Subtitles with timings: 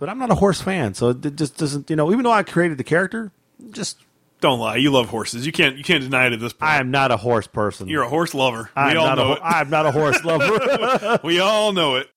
[0.00, 1.88] but I'm not a horse fan, so it just doesn't.
[1.90, 3.30] You know, even though I created the character,
[3.70, 3.98] just
[4.40, 5.46] Don't lie, you love horses.
[5.46, 6.70] You can't you can't deny it at this point.
[6.72, 7.86] I am not a horse person.
[7.86, 8.70] You're a horse lover.
[8.74, 9.40] I'm we all know ho- it.
[9.44, 11.20] I'm not a horse lover.
[11.24, 12.08] we all know it.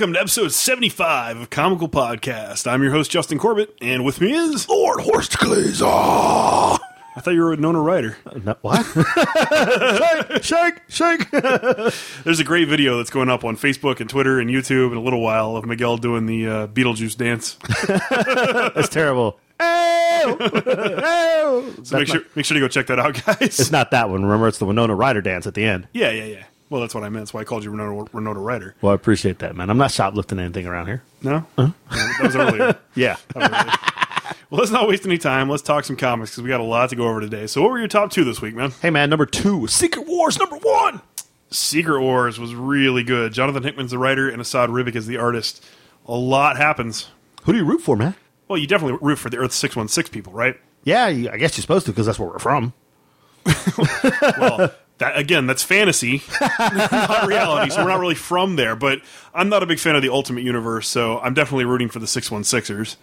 [0.00, 2.66] Welcome to episode 75 of Comical Podcast.
[2.66, 5.84] I'm your host, Justin Corbett, and with me is Lord Horst Glazer.
[5.84, 8.16] I thought you were a Nona Ryder.
[8.42, 8.82] No, what?
[10.42, 11.30] shake, shake, shake.
[12.24, 15.02] There's a great video that's going up on Facebook and Twitter and YouTube in a
[15.02, 17.58] little while of Miguel doing the uh, Beetlejuice dance.
[18.74, 19.38] That's terrible.
[19.62, 21.74] Oh, oh.
[21.82, 23.60] So make sure make sure to go check that out, guys.
[23.60, 24.22] It's not that one.
[24.22, 25.88] Remember, it's the Winona Ryder dance at the end.
[25.92, 26.44] yeah, yeah, yeah.
[26.70, 27.22] Well, that's what I meant.
[27.22, 28.76] That's why I called you Renona, Renona Ryder.
[28.80, 29.68] Well, I appreciate that, man.
[29.70, 31.02] I'm not shoplifting anything around here.
[31.22, 31.44] No?
[31.58, 31.66] Uh-huh.
[31.66, 32.78] No, that was earlier.
[32.94, 33.16] Yeah.
[33.34, 33.72] Was earlier.
[34.50, 35.48] Well, let's not waste any time.
[35.48, 37.46] Let's talk some comics because we got a lot to go over today.
[37.46, 38.70] So, what were your top two this week, man?
[38.82, 39.10] hey, man.
[39.10, 40.38] Number two, Secret Wars.
[40.38, 41.02] Number one.
[41.50, 43.32] Secret Wars was really good.
[43.32, 45.64] Jonathan Hickman's the writer and Esad Ribic is the artist.
[46.06, 47.08] A lot happens.
[47.44, 48.14] Who do you root for, man?
[48.48, 50.56] Well, you definitely root for the Earth 616 people, right?
[50.84, 52.72] Yeah, I guess you're supposed to because that's where we're from.
[54.38, 57.70] Well, that again, that's fantasy, not reality.
[57.70, 58.76] So we're not really from there.
[58.76, 59.00] But
[59.34, 62.06] I'm not a big fan of the Ultimate Universe, so I'm definitely rooting for the
[62.06, 62.96] 616ers.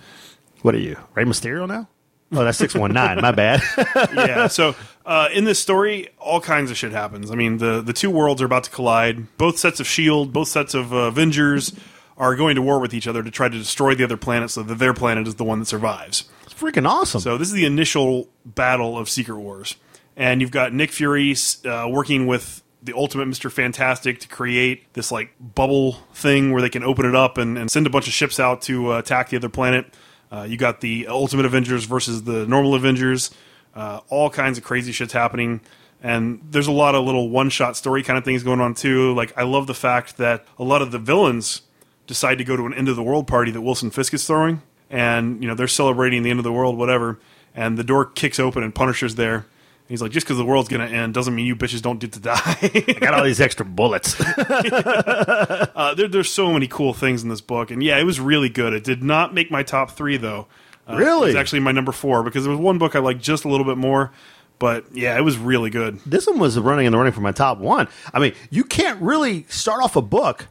[0.61, 1.87] What are you, Rey Mysterio now?
[2.31, 3.21] Oh, that's six one nine.
[3.21, 3.61] My bad.
[4.13, 4.47] yeah.
[4.47, 4.75] So
[5.05, 7.31] uh, in this story, all kinds of shit happens.
[7.31, 9.37] I mean, the the two worlds are about to collide.
[9.37, 11.73] Both sets of Shield, both sets of uh, Avengers
[12.17, 14.63] are going to war with each other to try to destroy the other planet, so
[14.63, 16.25] that their planet is the one that survives.
[16.43, 17.21] it's freaking awesome.
[17.21, 19.77] So this is the initial battle of Secret Wars,
[20.17, 25.11] and you've got Nick Fury uh, working with the Ultimate Mister Fantastic to create this
[25.11, 28.13] like bubble thing where they can open it up and, and send a bunch of
[28.13, 29.93] ships out to uh, attack the other planet.
[30.29, 33.31] Uh, you got the Ultimate Avengers versus the normal Avengers.
[33.73, 35.61] Uh, all kinds of crazy shits happening.
[36.01, 39.13] And there's a lot of little one shot story kind of things going on too.
[39.13, 41.61] Like, I love the fact that a lot of the villains
[42.07, 44.61] decide to go to an end of the world party that Wilson Fisk is throwing,
[44.89, 47.19] and you know they're celebrating the end of the world, whatever.
[47.55, 49.45] And the door kicks open and Punisher's there.
[49.87, 52.19] He's like, just because the world's gonna end doesn't mean you bitches don't get to
[52.19, 52.41] die.
[52.61, 54.19] I got all these extra bullets.
[54.21, 58.49] uh, there, there's so many cool things in this book, and yeah, it was really
[58.49, 58.73] good.
[58.73, 60.47] It did not make my top three though.
[60.87, 61.29] Uh, Really?
[61.31, 63.65] it's actually my number four because there was one book I liked just a little
[63.65, 64.11] bit more.
[64.59, 65.99] But yeah, it was really good.
[66.05, 67.87] this one was running in the running for my top one.
[68.11, 70.47] I mean, you can't really start off a book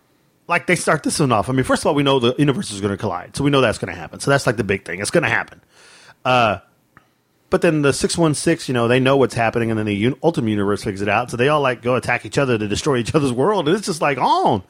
[0.47, 1.49] like they start this one off.
[1.49, 3.51] I mean, first of all, we know the universe is going to collide, so we
[3.51, 4.21] know that's going to happen.
[4.21, 5.01] So that's like the big thing.
[5.01, 5.61] It's going to happen.
[6.25, 6.59] Uh,
[7.51, 10.07] but then the six one six, you know, they know what's happening, and then the
[10.07, 11.31] un- Ultimate Universe figures it out.
[11.31, 13.87] So they all like go attack each other to destroy each other's world, and it's
[13.87, 14.63] just like on.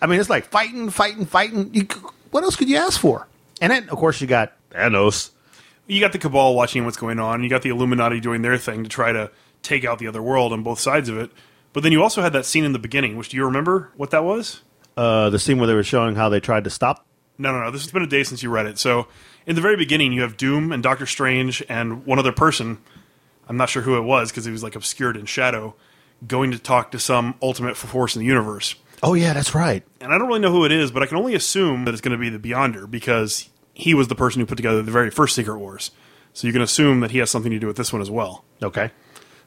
[0.00, 1.70] I mean, it's like fighting, fighting, fighting.
[1.72, 1.86] You,
[2.30, 3.26] what else could you ask for?
[3.60, 5.30] And then, of course, you got Thanos.
[5.86, 7.42] you got the cabal watching what's going on.
[7.42, 9.30] You got the Illuminati doing their thing to try to
[9.62, 11.30] take out the other world on both sides of it.
[11.72, 14.10] But then you also had that scene in the beginning, which do you remember what
[14.10, 14.62] that was?
[14.96, 17.06] Uh, the scene where they were showing how they tried to stop.
[17.38, 17.70] No, no, no.
[17.70, 18.78] This has been a day since you read it.
[18.78, 19.08] So
[19.46, 22.78] in the very beginning, you have Doom and Doctor Strange and one other person.
[23.48, 25.74] I'm not sure who it was because he was like obscured in shadow,
[26.26, 28.74] going to talk to some ultimate force in the universe.
[29.02, 29.84] Oh yeah, that's right.
[30.00, 32.00] And I don't really know who it is, but I can only assume that it's
[32.00, 35.10] going to be the Beyonder because he was the person who put together the very
[35.10, 35.92] first Secret Wars.
[36.32, 38.44] So you can assume that he has something to do with this one as well.
[38.62, 38.90] Okay.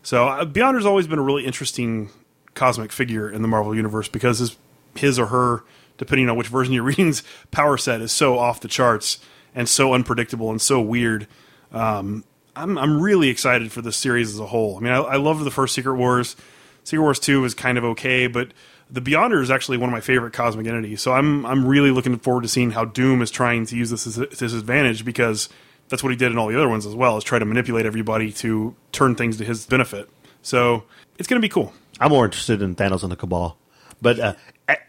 [0.02, 2.10] So uh, Beyonder's always been a really interesting
[2.54, 4.56] cosmic figure in the Marvel universe because his
[4.96, 5.64] his or her,
[5.98, 9.20] depending on which version you're reading's power set is so off the charts
[9.56, 11.28] and so unpredictable and so weird.
[11.72, 12.24] Um,
[12.56, 14.78] I'm I'm really excited for this series as a whole.
[14.78, 16.36] I mean, I, I love the first Secret Wars.
[16.84, 18.54] Secret Wars two is kind of okay, but
[18.90, 21.02] the Beyonder is actually one of my favorite cosmic entities.
[21.02, 24.08] So I'm I'm really looking forward to seeing how Doom is trying to use this
[24.08, 25.50] as his advantage because
[25.90, 27.86] that's what he did in all the other ones as well, is try to manipulate
[27.86, 30.10] everybody to turn things to his benefit.
[30.42, 30.84] So
[31.18, 31.74] it's going to be cool.
[32.00, 33.58] I'm more interested in Thanos and the Cabal,
[34.02, 34.34] but uh,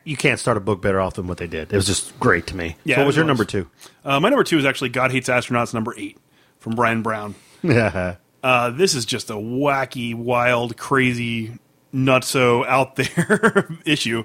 [0.05, 1.73] you can't start a book better off than what they did.
[1.73, 2.77] It was just great to me.
[2.85, 3.29] Yeah, so what was your was.
[3.29, 3.69] number two?
[4.05, 6.19] Uh, my number two is actually God Hates Astronauts number eight
[6.59, 7.35] from Ryan Browne.
[7.63, 11.59] yeah, Uh, this is just a wacky, wild, crazy,
[11.95, 14.25] nutso out there issue.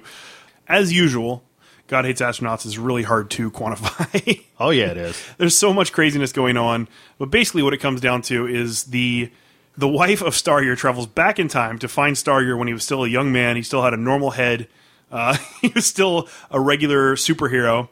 [0.66, 1.44] As usual,
[1.86, 4.42] God Hates Astronauts is really hard to quantify.
[4.58, 5.22] oh yeah, it is.
[5.36, 6.88] There's so much craziness going on,
[7.18, 9.30] but basically what it comes down to is the
[9.76, 13.04] the wife of Starrior travels back in time to find Starrior when he was still
[13.04, 13.56] a young man.
[13.56, 14.66] He still had a normal head.
[15.10, 17.88] Uh, he was still a regular superhero,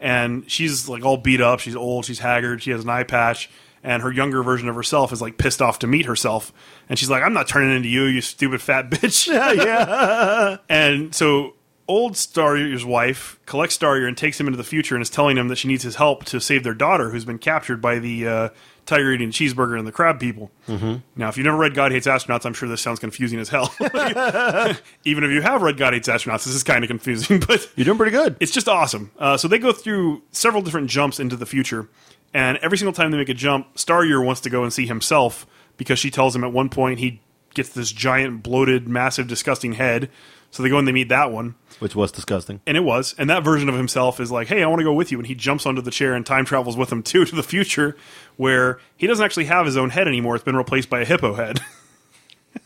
[0.00, 1.60] and she's like all beat up.
[1.60, 2.04] She's old.
[2.04, 2.62] She's haggard.
[2.62, 3.50] She has an eye patch,
[3.82, 6.52] and her younger version of herself is like pissed off to meet herself,
[6.88, 10.56] and she's like, "I'm not turning into you, you stupid fat bitch." Yeah, yeah.
[10.68, 11.54] And so
[11.88, 15.48] old Starrior's wife collects Starrior and takes him into the future and is telling him
[15.48, 18.48] that she needs his help to save their daughter who's been captured by the uh,
[18.88, 20.50] tiger eating cheeseburger and the crab people.
[20.66, 20.96] Mm-hmm.
[21.14, 23.72] Now, if you've never read God Hates Astronauts, I'm sure this sounds confusing as hell.
[25.04, 27.84] Even if you have read God Hates Astronauts, this is kind of confusing, but You're
[27.84, 28.36] doing pretty good.
[28.40, 29.10] it's just awesome.
[29.18, 31.88] Uh, so they go through several different jumps into the future,
[32.34, 35.46] and every single time they make a jump, Starrior wants to go and see himself
[35.76, 37.20] because she tells him at one point he
[37.54, 40.10] gets this giant, bloated, massive, disgusting head.
[40.50, 42.60] So they go and they meet that one, Which was disgusting.
[42.66, 43.14] and it was.
[43.18, 45.26] And that version of himself is like, "Hey, I want to go with you," and
[45.26, 47.96] he jumps onto the chair and time travels with him too to the future,
[48.36, 50.34] where he doesn't actually have his own head anymore.
[50.36, 51.60] It's been replaced by a hippo head.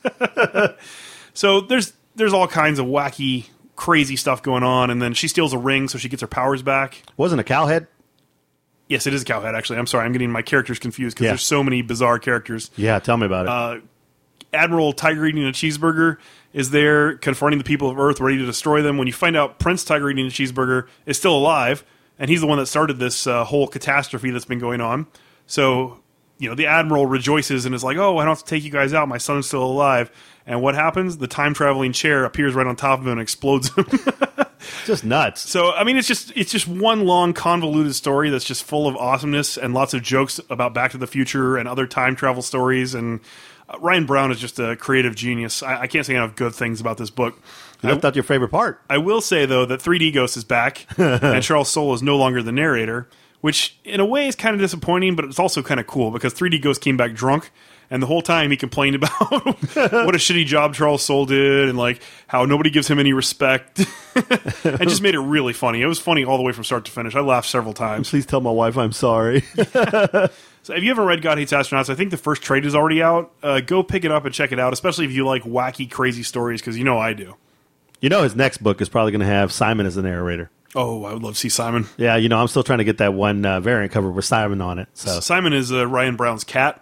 [1.35, 5.53] so there's there's all kinds of wacky, crazy stuff going on, and then she steals
[5.53, 7.03] a ring so she gets her powers back.
[7.17, 7.87] Wasn't a cow head?
[8.89, 9.55] Yes, it is a cowhead.
[9.57, 11.31] Actually, I'm sorry, I'm getting my characters confused because Yeah.
[11.33, 12.71] there's so many bizarre characters.
[12.77, 13.49] Yeah, tell me about it.
[13.49, 13.87] Uh,
[14.53, 16.19] Admiral Tiger eating a cheeseburger
[16.53, 18.99] is there confronting the people of Earth, ready to destroy them.
[18.99, 21.85] When you find out Prince Tiger eating a cheeseburger is still alive,
[22.19, 25.07] and he's the one that started this uh, whole catastrophe that's been going on.
[25.47, 26.01] So,
[26.39, 28.71] you know, the Admiral rejoices and is like, "Oh, I don't have to take you
[28.71, 29.09] guys out.
[29.09, 30.11] My son's still alive."
[30.47, 31.19] And what happens?
[31.19, 33.87] The time traveling chair appears right on top of him and explodes him.
[34.85, 35.49] Just nuts.
[35.49, 38.97] So I mean, it's just it's just one long convoluted story that's just full of
[38.97, 42.95] awesomeness and lots of jokes about Back to the Future and other time travel stories.
[42.95, 43.21] And
[43.69, 45.63] uh, Ryan Browne is just a creative genius.
[45.63, 47.41] I, I can't say enough good things about this book.
[47.83, 48.81] You left out your favorite part.
[48.89, 52.43] I will say though that 3D Ghost is back and Charles Soule is no longer
[52.43, 53.09] the narrator,
[53.41, 56.33] which in a way is kind of disappointing, but it's also kind of cool because
[56.33, 57.51] 3D Ghost came back drunk.
[57.91, 61.77] And the whole time he complained about what a shitty job Charles Soule did and
[61.77, 63.81] like how nobody gives him any respect.
[64.65, 65.83] and just made it really funny.
[65.83, 67.15] It was funny all the way from start to finish.
[67.15, 68.09] I laughed several times.
[68.09, 69.45] Please tell my wife I'm sorry.
[70.63, 73.03] So if you haven't read God Hates Astronauts, I think the first trade is already
[73.03, 73.33] out.
[73.43, 76.23] Uh, go pick it up and check it out, especially if you like wacky, crazy
[76.23, 77.35] stories, because you know I do.
[78.01, 80.51] you know his next book is probably going to have Simon as the narrator.
[80.75, 81.87] Oh, I would love to see Simon.
[81.99, 84.61] Yeah, you know, I'm still trying to get that one uh, variant cover with Simon
[84.63, 84.89] on it.
[84.95, 86.82] So Simon is uh, Ryan Browne's cat,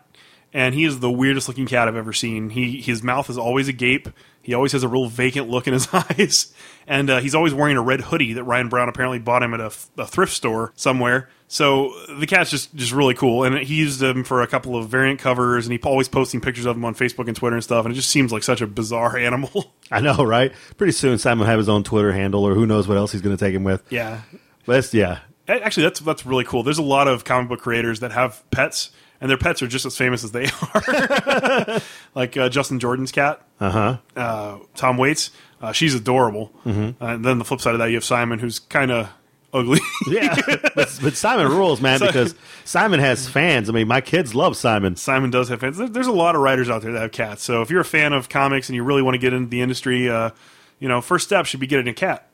[0.52, 2.50] and he is the weirdest looking cat I've ever seen.
[2.50, 4.08] He his mouth is always agape.
[4.43, 6.52] He always has a real vacant look in his eyes,
[6.87, 9.61] and uh, he's always wearing a red hoodie that Ryan Browne apparently bought him at
[9.61, 11.29] a, a thrift store somewhere.
[11.47, 14.88] So the cat's just just really cool, and he used him for a couple of
[14.88, 17.85] variant covers, and he always posting pictures of him on Facebook and Twitter and stuff.
[17.85, 19.73] And it just seems like such a bizarre animal.
[19.91, 20.52] I know, right?
[20.76, 23.20] Pretty soon Simon will have his own Twitter handle or who knows what else he's
[23.23, 23.82] going to take him with.
[23.91, 24.23] yeah,
[24.64, 25.19] But yeah,
[25.50, 26.62] Actually, that's that's really cool.
[26.62, 29.84] There's a lot of comic book creators that have pets, and their pets are just
[29.84, 31.81] as famous as they are.
[32.14, 33.99] like uh, Justin Jordan's cat, uh-huh.
[34.17, 35.31] uh, Tom Waits.
[35.61, 36.50] Uh, she's adorable.
[36.64, 37.05] Mm-hmm.
[37.05, 39.11] and then the flip side of that, you have Simon, who's kind of
[39.52, 39.81] ugly.
[40.06, 40.34] Yeah.
[40.75, 42.34] but, but Simon rules, man, because
[42.64, 43.69] Simon has fans.
[43.69, 44.96] I mean, my kids love Simon.
[44.96, 45.76] Simon does have fans.
[45.76, 47.43] There's a lot of writers out there that have cats.
[47.43, 49.61] So if you're a fan of comics and you really want to get into the
[49.61, 50.31] industry, uh,
[50.78, 52.28] you know, first step should be getting a cat.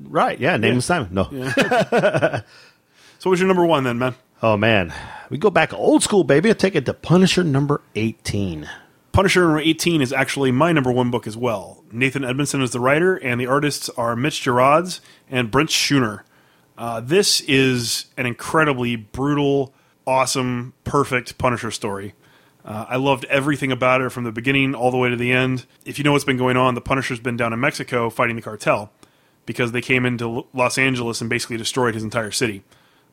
[0.00, 1.10] Right, yeah, name him Simon.
[1.12, 1.28] No.
[3.20, 4.14] So what's your number one then, man?
[4.42, 4.94] Oh, man.
[5.28, 6.48] We go back old school, baby.
[6.48, 8.68] I take it to Punisher number 18.
[9.12, 11.84] Punisher number 18 is actually my number one book as well.
[11.92, 16.24] Nathan Edmondson is the writer, and the artists are Mitch Gerads and Brent Schooner.
[16.78, 19.74] Uh, this is an incredibly brutal,
[20.06, 22.14] awesome, perfect Punisher story.
[22.64, 25.66] Uh, I loved everything about it from the beginning all the way to the end.
[25.84, 28.42] If you know what's been going on, the Punisher's been down in Mexico fighting the
[28.42, 28.90] cartel
[29.44, 32.62] because they came into Los Angeles and basically destroyed his entire city.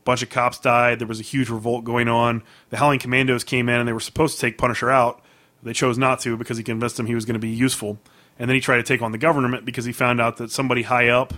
[0.08, 1.00] Bunch of cops died.
[1.00, 2.42] There was a huge revolt going on.
[2.70, 5.22] The Howling Commandos came in and they were supposed to take Punisher out.
[5.62, 8.00] They chose not to because he convinced them he was going to be useful.
[8.40, 10.84] And then he tried to take on the government because he found out that somebody
[10.84, 11.34] high up,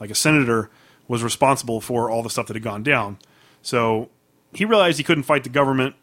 [0.00, 0.70] like a senator,
[1.06, 3.18] was responsible for all the stuff that had gone down.
[3.60, 4.08] So
[4.54, 5.94] he realized he couldn't fight the government.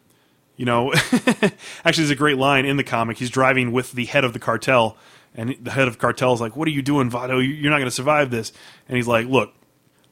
[0.56, 3.18] You know, actually, there's a great line in the comic.
[3.18, 4.96] He's driving with the head of the cartel,
[5.34, 7.38] and the head of cartel is like, "What are you doing, Vado?
[7.38, 8.52] You're not going to survive this."
[8.86, 9.54] And he's like, "Look,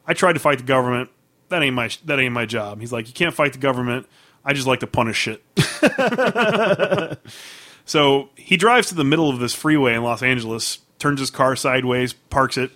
[0.07, 1.11] I tried to fight the government.
[1.51, 4.07] That ain't my that ain't my job." He's like, "You can't fight the government.
[4.43, 5.43] I just like to punish shit."
[7.85, 11.55] so he drives to the middle of this freeway in Los Angeles, turns his car
[11.55, 12.71] sideways, parks it,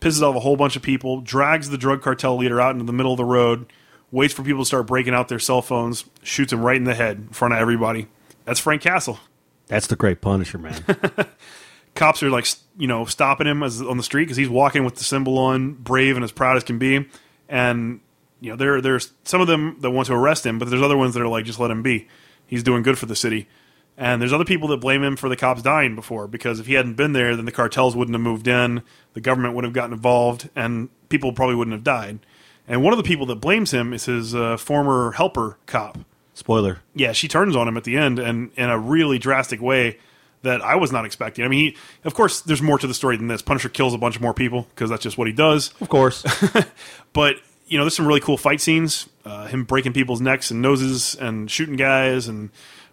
[0.00, 2.92] pisses off a whole bunch of people, drags the drug cartel leader out into the
[2.92, 3.66] middle of the road,
[4.10, 6.94] waits for people to start breaking out their cell phones, shoots him right in the
[6.94, 8.08] head in front of everybody.
[8.44, 9.18] That's Frank Castle.
[9.68, 10.82] That's the great Punisher, man.
[11.94, 14.96] Cops are like, you know, stopping him as, on the street because he's walking with
[14.96, 17.08] the symbol on, brave and as proud as can be.
[17.48, 18.00] And
[18.42, 20.96] you know, there there's some of them that want to arrest him, but there's other
[20.96, 22.08] ones that are like, just let him be.
[22.46, 23.48] He's doing good for the city.
[23.96, 26.74] And there's other people that blame him for the cops dying before because if he
[26.74, 28.82] hadn't been there, then the cartels wouldn't have moved in,
[29.12, 32.18] the government would have gotten involved, and people probably wouldn't have died.
[32.66, 35.98] And one of the people that blames him is his uh, former helper cop
[36.34, 36.80] Spoiler.
[36.94, 39.98] yeah, she turns on him at the end and in a really drastic way
[40.42, 41.44] that I was not expecting.
[41.44, 43.42] I mean, he, of course, there's more to the story than this.
[43.42, 45.72] Punisher kills a bunch more people because that's just what he does.
[45.80, 46.24] Of course.
[47.12, 47.36] But
[47.72, 49.08] you know, there's some really cool fight scenes.
[49.24, 52.50] Uh, him breaking people's necks and noses and shooting guys, and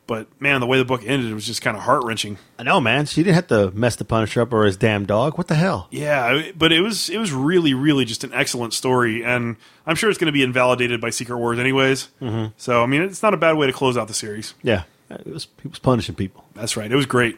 [0.08, 2.38] but man, the way the book ended, it was just kind of heart wrenching.
[2.58, 3.06] I know, man.
[3.06, 5.38] She didn't have to mess the Punisher up or his damn dog.
[5.38, 5.90] What the hell?
[5.92, 10.10] Yeah, but it was it was really really just an excellent story, and I'm sure
[10.10, 12.08] it's going to be invalidated by Secret Wars anyways.
[12.22, 12.54] Mm-hmm.
[12.56, 14.54] So I mean, it's not a bad way to close out the series.
[14.64, 14.84] Yeah.
[15.10, 16.46] It was, he was punishing people.
[16.54, 17.38] That's right, it was great.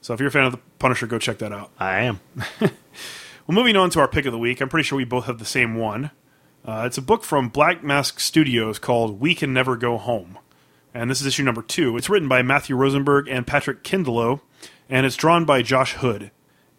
[0.00, 1.70] So if you're a fan of the Punisher, go check that out.
[1.78, 2.20] I am.
[3.46, 5.38] Well, moving on to our pick of the week, I'm pretty sure we both have
[5.38, 6.10] the same one.
[6.66, 10.36] Uh, it's a book from Black Mask Studios called We Can Never Go Home.
[10.92, 11.96] And this is issue number two.
[11.96, 14.40] It's written by Matthew Rosenberg and Patrick Kindlon,
[14.88, 16.32] and it's drawn by Josh Hood.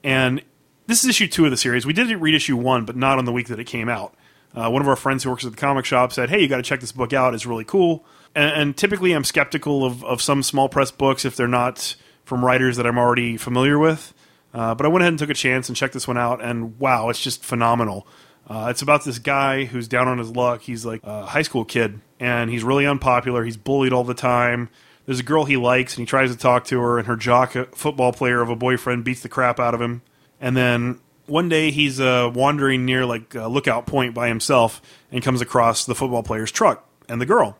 [0.03, 0.43] And
[0.87, 1.85] this is issue two of the series.
[1.85, 4.13] We did read issue one, but not on the week that it came out.
[4.53, 6.57] Uh, one of our friends who works at the comic shop said, Hey, you got
[6.57, 7.33] to check this book out.
[7.33, 8.03] It's really cool.
[8.35, 12.43] And, and typically, I'm skeptical of, of some small press books if they're not from
[12.43, 14.13] writers that I'm already familiar with.
[14.53, 16.79] Uh, but I went ahead and took a chance and checked this one out, and
[16.79, 18.07] wow, it's just phenomenal.
[18.47, 20.61] Uh, it's about this guy who's down on his luck.
[20.61, 23.43] He's like a high school kid, and he's really unpopular.
[23.43, 24.69] He's bullied all the time.
[25.05, 27.53] There's a girl he likes, and he tries to talk to her, and her jock
[27.75, 30.01] football player of a boyfriend beats the crap out of him.
[30.39, 35.23] And then one day he's uh, wandering near like uh, Lookout Point by himself, and
[35.23, 37.57] comes across the football player's truck and the girl.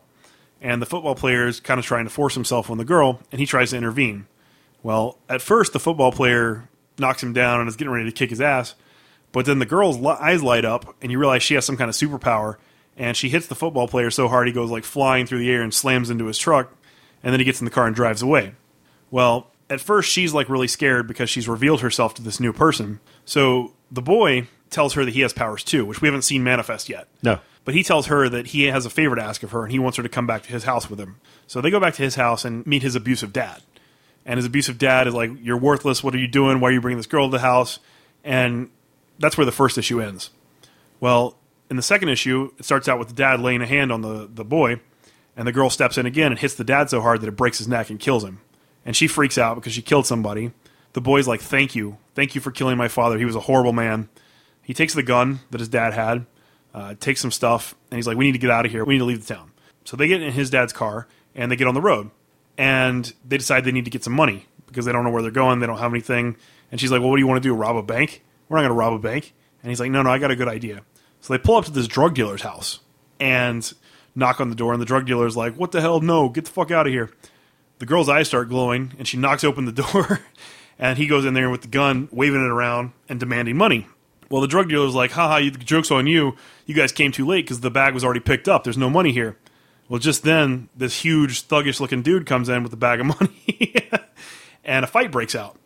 [0.60, 3.40] And the football player is kind of trying to force himself on the girl, and
[3.40, 4.26] he tries to intervene.
[4.82, 6.68] Well, at first, the football player
[6.98, 8.74] knocks him down and is getting ready to kick his ass.
[9.32, 11.94] But then the girl's eyes light up, and you realize she has some kind of
[11.94, 12.56] superpower.
[12.96, 15.62] And she hits the football player so hard he goes like flying through the air
[15.62, 16.74] and slams into his truck.
[17.22, 18.54] And then he gets in the car and drives away.
[19.10, 23.00] Well, at first she's like really scared because she's revealed herself to this new person.
[23.24, 26.88] So the boy tells her that he has powers too, which we haven't seen manifest
[26.88, 27.08] yet.
[27.22, 27.40] No.
[27.64, 29.78] But he tells her that he has a favor to ask of her and he
[29.78, 31.20] wants her to come back to his house with him.
[31.46, 33.62] So they go back to his house and meet his abusive dad.
[34.24, 36.02] And his abusive dad is like, You're worthless.
[36.02, 36.60] What are you doing?
[36.60, 37.78] Why are you bringing this girl to the house?
[38.24, 38.70] And
[39.18, 40.30] that's where the first issue ends.
[41.00, 41.36] Well,
[41.70, 44.28] in the second issue, it starts out with the dad laying a hand on the,
[44.32, 44.80] the boy,
[45.36, 47.58] and the girl steps in again and hits the dad so hard that it breaks
[47.58, 48.40] his neck and kills him.
[48.84, 50.52] And she freaks out because she killed somebody.
[50.94, 51.98] The boy's like, Thank you.
[52.14, 53.18] Thank you for killing my father.
[53.18, 54.08] He was a horrible man.
[54.62, 56.26] He takes the gun that his dad had,
[56.74, 58.84] uh, takes some stuff, and he's like, We need to get out of here.
[58.84, 59.52] We need to leave the town.
[59.84, 62.10] So they get in his dad's car and they get on the road.
[62.56, 65.30] And they decide they need to get some money because they don't know where they're
[65.30, 65.60] going.
[65.60, 66.36] They don't have anything.
[66.70, 67.54] And she's like, Well, what do you want to do?
[67.54, 68.24] Rob a bank?
[68.48, 69.34] We're not going to rob a bank.
[69.62, 70.82] And he's like, No, no, I got a good idea.
[71.20, 72.80] So they pull up to this drug dealer's house
[73.18, 73.70] and
[74.14, 74.72] knock on the door.
[74.72, 76.00] And the drug dealer's like, What the hell?
[76.00, 77.10] No, get the fuck out of here.
[77.78, 80.20] The girl's eyes start glowing and she knocks open the door.
[80.78, 83.86] and he goes in there with the gun, waving it around and demanding money.
[84.30, 86.36] Well, the drug dealer's like, haha, the joke's on you.
[86.66, 88.62] You guys came too late because the bag was already picked up.
[88.62, 89.38] There's no money here.
[89.88, 93.88] Well, just then, this huge, thuggish looking dude comes in with a bag of money,
[94.62, 95.56] and a fight breaks out.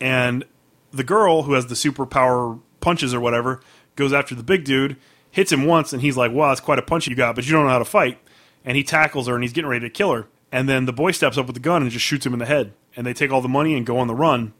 [0.00, 0.44] And
[0.92, 3.60] the girl, who has the superpower punches or whatever,
[3.96, 4.96] goes after the big dude,
[5.30, 7.52] hits him once, and he's like, wow, that's quite a punch you got, but you
[7.52, 8.18] don't know how to fight.
[8.64, 10.26] And he tackles her, and he's getting ready to kill her.
[10.50, 12.46] And then the boy steps up with the gun and just shoots him in the
[12.46, 12.72] head.
[12.96, 14.54] And they take all the money and go on the run.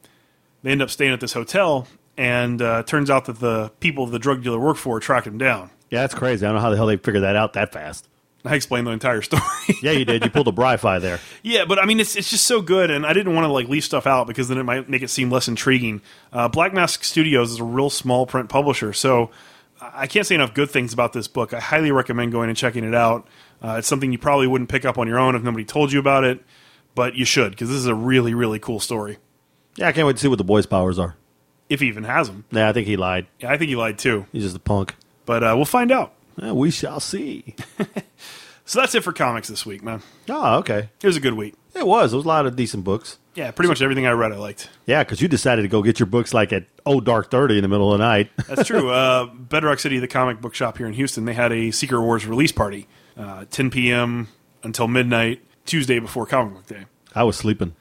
[0.63, 4.19] They end up staying at this hotel, and uh, turns out that the people the
[4.19, 5.71] drug dealer worked for tracked him down.
[5.91, 6.45] Yeah, that's crazy.
[6.45, 8.09] I don't know how the hell they figured that out that fast.
[8.45, 9.43] I explained the entire story.
[9.83, 10.25] Yeah, you did.
[10.25, 11.19] You pulled a Bri-Fi there.
[11.43, 13.69] yeah, but I mean, it's it's just so good, and I didn't want to like
[13.69, 16.01] leave stuff out because then it might make it seem less intriguing.
[16.33, 19.31] Uh, Black Mask Studios is a real small print publisher, so
[19.81, 21.53] I can't say enough good things about this book.
[21.53, 23.27] I highly recommend going and checking it out.
[23.63, 25.99] Uh, it's something you probably wouldn't pick up on your own if nobody told you
[25.99, 26.41] about it,
[26.95, 29.19] but you should because this is a really really cool story.
[29.77, 31.17] Yeah, I can't wait to see what the boy's powers are.
[31.69, 33.27] If he even has them, Yeah, I think he lied.
[33.41, 34.95] yeah, I think he lied too, He's just a punk.
[35.27, 36.15] but uh, we'll find out.
[36.41, 37.55] Yeah, we shall see.
[38.69, 40.03] So that's it for comics this week, man.
[40.29, 40.91] oh, okay.
[41.01, 41.55] It was a good week.
[41.75, 42.11] It was.
[42.11, 43.19] There was a lot of decent books.
[43.35, 44.69] Yeah, pretty much everything I read I liked.
[44.85, 47.63] Yeah, because you decided to go get your books like at oh dark thirty in
[47.63, 48.31] the middle of the night.
[48.47, 48.91] That's true.
[48.99, 52.27] Uh, Bedrock City, the comic book shop here in Houston, they had a Secret Wars
[52.27, 54.29] release party, uh, 10 p.m.
[54.63, 56.85] until midnight, Tuesday before Comic Book Day.
[57.15, 57.75] I was sleeping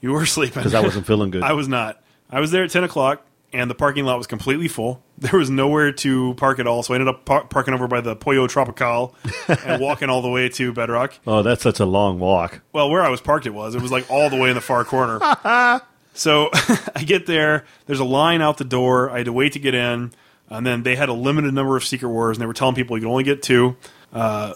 [0.00, 1.44] You were sleeping because I wasn't feeling good.
[1.44, 2.02] I was not.
[2.30, 5.02] I was there at 10 o'clock, and the parking lot was completely full.
[5.22, 8.00] There was nowhere to park at all, so I ended up par- parking over by
[8.00, 9.14] the Pollo Tropical
[9.48, 11.16] and walking all the way to Bedrock.
[11.28, 12.60] oh, that's such a long walk.
[12.72, 13.76] Well, where I was parked, it was.
[13.76, 15.20] It was like all the way in the far corner.
[16.12, 16.50] so
[16.96, 17.64] I get there.
[17.86, 19.10] There's a line out the door.
[19.10, 20.10] I had to wait to get in.
[20.48, 22.96] And then they had a limited number of Secret Wars, and they were telling people
[22.96, 23.76] you could only get two.
[24.12, 24.52] Uh,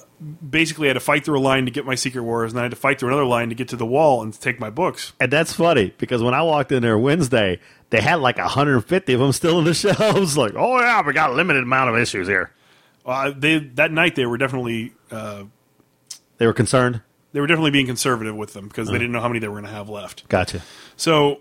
[0.48, 2.62] basically, I had to fight through a line to get my Secret Wars, and then
[2.62, 4.68] I had to fight through another line to get to the wall and take my
[4.68, 5.14] books.
[5.18, 7.58] And that's funny because when I walked in there Wednesday,
[7.90, 10.36] they had like 150 of them still in the shelves.
[10.36, 12.52] Like, oh yeah, we got a limited amount of issues here.
[13.06, 15.44] Uh, they that night they were definitely uh,
[16.38, 17.00] They were concerned.
[17.32, 19.54] They were definitely being conservative with them because they didn't know how many they were
[19.54, 20.26] going to have left.
[20.28, 20.62] Gotcha.
[20.96, 21.40] So,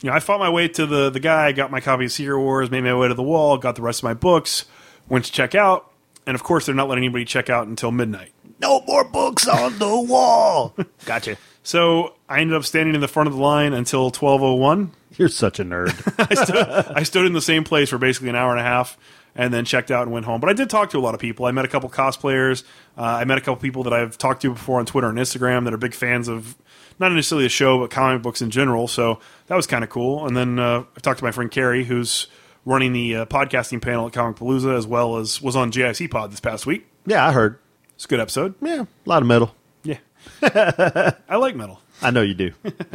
[0.00, 2.38] you know, I fought my way to the the guy, got my copy of Secret
[2.38, 4.64] Wars, made my way to the wall, got the rest of my books,
[5.08, 5.92] went to check out,
[6.26, 8.32] and of course, they're not letting anybody check out until midnight.
[8.60, 10.74] No more books on the wall.
[11.04, 11.36] gotcha.
[11.62, 14.92] So I ended up standing in the front of the line until twelve oh one.
[15.16, 15.90] You're such a nerd.
[16.30, 16.56] I stood,
[16.96, 18.98] I stood in the same place for basically an hour and a half
[19.36, 20.40] and then checked out and went home.
[20.40, 21.46] But I did talk to a lot of people.
[21.46, 22.62] I met a couple cosplayers.
[22.96, 25.64] Uh, I met a couple people that I've talked to before on Twitter and Instagram
[25.64, 26.56] that are big fans of
[26.98, 28.86] not necessarily the show, but comic books in general.
[28.86, 30.26] So that was kind of cool.
[30.26, 32.28] And then uh, I talked to my friend Carrie, who's
[32.64, 36.32] running the uh, podcasting panel at Comic Palooza, as well as was on GIC Pod
[36.32, 36.86] this past week.
[37.06, 37.58] yeah, I heard.
[37.94, 38.54] It's a good episode.
[38.60, 39.54] Yeah, a lot of metal.
[39.82, 39.98] Yeah.
[40.42, 41.80] I like metal.
[42.02, 42.52] I know you do.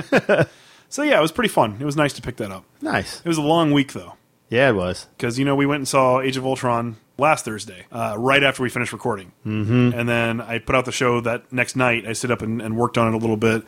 [0.90, 1.78] So yeah, it was pretty fun.
[1.80, 2.66] It was nice to pick that up.
[2.82, 3.20] nice.
[3.20, 4.16] It was a long week though.
[4.50, 5.06] Yeah, it was.
[5.16, 8.64] because you know we went and saw Age of Ultron last Thursday, uh, right after
[8.64, 9.92] we finished recording, mm-hmm.
[9.94, 12.08] and then I put out the show that next night.
[12.08, 13.64] I sit up and, and worked on it a little bit,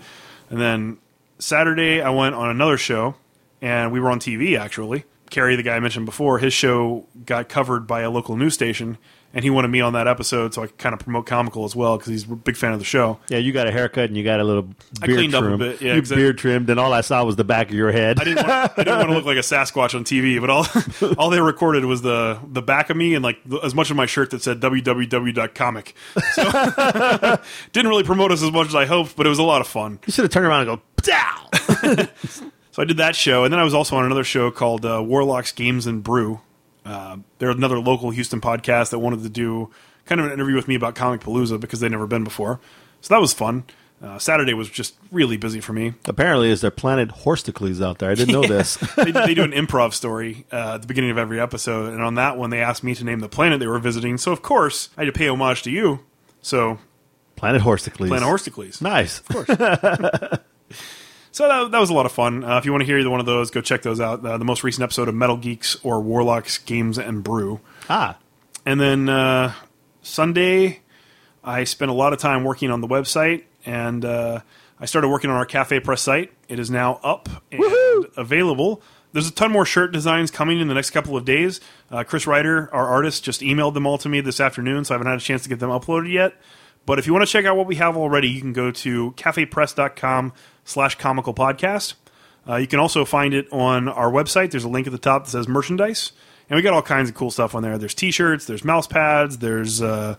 [0.50, 0.98] and then
[1.38, 3.14] Saturday I went on another show,
[3.62, 5.06] and we were on TV actually.
[5.32, 8.98] Kerry, the guy I mentioned before, his show got covered by a local news station,
[9.34, 11.74] and he wanted me on that episode, so I could kind of promote comical as
[11.74, 13.18] well because he's a big fan of the show.
[13.30, 14.68] Yeah, you got a haircut and you got a little
[15.02, 16.24] I beard cleaned up a bit, yeah, you exactly.
[16.24, 18.20] beard trimmed, and all I saw was the back of your head.
[18.20, 21.16] I didn't want, I didn't want to look like a Sasquatch on TV, but all
[21.18, 24.06] all they recorded was the the back of me and like as much of my
[24.06, 25.96] shirt that said www.comic.
[26.34, 26.44] So
[27.72, 29.68] didn't really promote us as much as I hoped, but it was a lot of
[29.68, 30.00] fun.
[30.06, 31.48] you should have turned around and go, Pow!
[32.72, 35.04] So I did that show, and then I was also on another show called uh,
[35.04, 36.40] Warlocks Games and Brew.
[36.86, 39.70] Uh, they're another local Houston podcast that wanted to do
[40.06, 42.60] kind of an interview with me about Comic Palooza because they'd never been before.
[43.02, 43.66] So that was fun.
[44.02, 45.94] Uh, Saturday was just really busy for me.
[46.06, 48.10] Apparently, is there planet Horsticles out there?
[48.10, 48.76] I didn't know this.
[48.96, 52.16] they, they do an improv story uh, at the beginning of every episode, and on
[52.16, 54.18] that one, they asked me to name the planet they were visiting.
[54.18, 56.00] So, of course, I had to pay homage to you.
[56.42, 56.80] So,
[57.36, 58.08] planet Horsticles.
[58.08, 58.82] Planet Horsticles.
[58.82, 59.20] Nice.
[59.20, 59.50] Of course.
[61.34, 62.44] So that, that was a lot of fun.
[62.44, 64.26] Uh, if you want to hear either one of those, go check those out.
[64.26, 67.62] Uh, the most recent episode of Metal Geeks or Warlocks Games and Brew.
[67.90, 68.18] ah,
[68.66, 69.54] And then uh,
[70.02, 70.82] Sunday,
[71.44, 74.42] I spent a lot of time working on the website, and uh,
[74.80, 76.32] I started working on our Cafe Press site.
[76.50, 78.82] It is now up and available.
[79.14, 81.60] There's a ton more shirt designs coming in the next couple of days.
[81.90, 84.98] Uh, Chris Ryder, our artist, just emailed them all to me this afternoon, so I
[84.98, 86.34] haven't had a chance to get them uploaded yet.
[86.86, 89.12] But if you want to check out what we have already, you can go to
[89.12, 90.34] cafepress.com
[90.66, 91.96] slash comical podcast.
[92.48, 94.52] Uh, you can also find it on our website.
[94.52, 96.12] There's a link at the top that says merchandise.
[96.50, 97.78] And we got all kinds of cool stuff on there.
[97.78, 100.16] There's t-shirts, there's mouse pads, there's uh,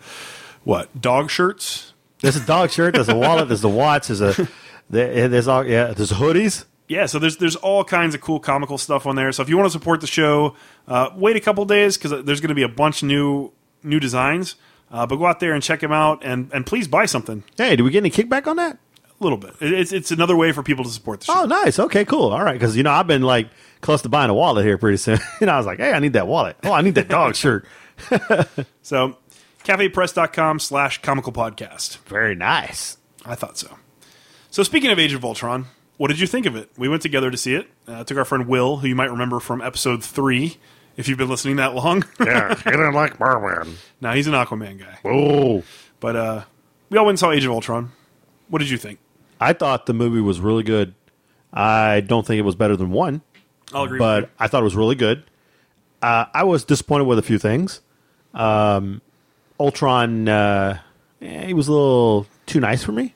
[0.65, 1.93] what, dog shirts?
[2.23, 2.95] there's a dog shirt.
[2.95, 3.49] There's a wallet.
[3.49, 4.09] There's a watch.
[4.09, 4.49] There's a
[4.91, 5.89] there's all yeah.
[5.89, 6.65] There's hoodies.
[6.89, 9.31] Yeah, so there's there's all kinds of cool comical stuff on there.
[9.33, 10.57] So if you want to support the show,
[10.89, 13.53] uh, wait a couple days because there's going to be a bunch of new
[13.83, 14.55] new designs.
[14.91, 17.77] Uh, but go out there and check them out, and, and please buy something Hey,
[17.77, 18.79] do we get any kickback on that?
[19.23, 19.55] A little bit.
[19.61, 21.43] It's it's another way for people to support the show.
[21.43, 21.79] Oh, nice.
[21.79, 22.33] Okay, cool.
[22.33, 23.49] All right, because you know I've been like
[23.81, 25.19] close to buying a wallet here pretty soon.
[25.41, 26.57] you know, I was like, hey, I need that wallet.
[26.65, 27.65] Oh, I need that dog shirt.
[28.83, 29.17] So
[29.65, 31.99] cafepress.com slash comical podcast.
[32.07, 32.99] Very nice.
[33.25, 33.79] I thought so.
[34.51, 36.71] So speaking of Age of Ultron, what did you think of it?
[36.77, 37.69] We went together to see it.
[37.87, 40.57] Uh, took our friend Will, who you might remember from episode three,
[40.97, 42.05] if you've been listening that long.
[42.21, 43.77] Yeah, he didn't like Merman.
[44.01, 44.99] now he's an Aquaman guy.
[45.05, 45.63] Oh,
[46.01, 46.43] But uh,
[46.91, 47.93] we all went and saw Age of Ultron.
[48.49, 48.99] What did you think?
[49.43, 50.95] I thought the movie was really good.
[51.53, 53.21] I don't think it was better than one,
[53.75, 55.25] I'll agree but I thought it was really good.
[56.01, 57.81] Uh, I was disappointed with a few things.
[58.35, 59.03] Um,
[59.61, 60.79] Ultron, uh,
[61.21, 63.15] eh, he was a little too nice for me.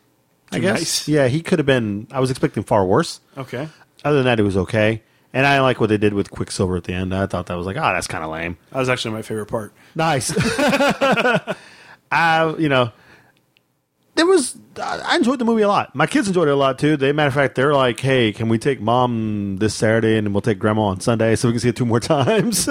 [0.52, 0.78] I Too guess.
[0.78, 1.08] nice?
[1.08, 2.06] Yeah, he could have been.
[2.10, 3.20] I was expecting far worse.
[3.36, 3.68] Okay.
[4.04, 5.02] Other than that, it was okay.
[5.32, 7.14] And I like what they did with Quicksilver at the end.
[7.14, 8.56] I thought that was like, oh, that's kind of lame.
[8.70, 9.72] That was actually my favorite part.
[9.94, 10.32] Nice.
[12.12, 12.92] I, you know,
[14.16, 14.58] there was.
[14.82, 15.94] I enjoyed the movie a lot.
[15.94, 16.96] My kids enjoyed it a lot too.
[16.96, 20.40] They, matter of fact, they're like, "Hey, can we take mom this Saturday and we'll
[20.42, 22.68] take grandma on Sunday so we can see it two more times?"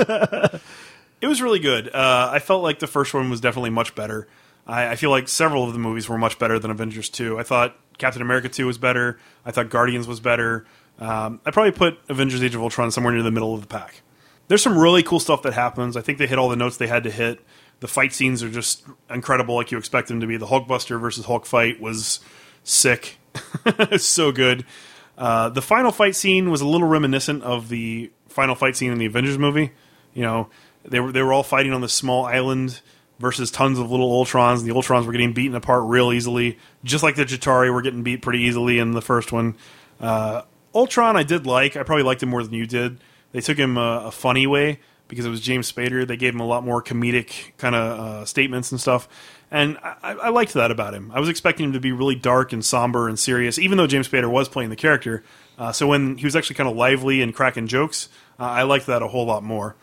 [1.21, 1.87] It was really good.
[1.93, 4.27] Uh, I felt like the first one was definitely much better.
[4.67, 7.39] I, I feel like several of the movies were much better than Avengers 2.
[7.39, 9.17] I thought Captain America 2 was better.
[9.45, 10.65] I thought Guardians was better.
[10.99, 14.01] Um, I probably put Avengers Age of Ultron somewhere near the middle of the pack.
[14.47, 15.97] There's some really cool stuff that happens.
[15.97, 17.39] I think they hit all the notes they had to hit.
[17.85, 20.37] The fight scenes are just incredible, like you expect them to be.
[20.37, 22.19] The Hulkbuster versus Hulk fight was
[22.63, 23.19] sick.
[23.97, 24.65] so good.
[25.19, 28.97] Uh, the final fight scene was a little reminiscent of the final fight scene in
[28.97, 29.71] the Avengers movie.
[30.15, 30.49] You know,
[30.83, 32.81] they were they were all fighting on this small island
[33.19, 37.03] versus tons of little Ultrons, and the Ultrons were getting beaten apart real easily, just
[37.03, 39.55] like the Chitauri were getting beat pretty easily in the first one.
[40.01, 40.41] Uh,
[40.73, 41.77] Ultron, I did like.
[41.77, 42.97] I probably liked him more than you did.
[43.31, 46.07] They took him a, a funny way because it was James Spader.
[46.07, 49.07] They gave him a lot more comedic kind of uh, statements and stuff.
[49.51, 51.11] And I, I liked that about him.
[51.13, 54.09] I was expecting him to be really dark and somber and serious, even though James
[54.09, 55.23] Spader was playing the character.
[55.57, 58.87] Uh, so when he was actually kind of lively and cracking jokes, uh, I liked
[58.87, 59.75] that a whole lot more.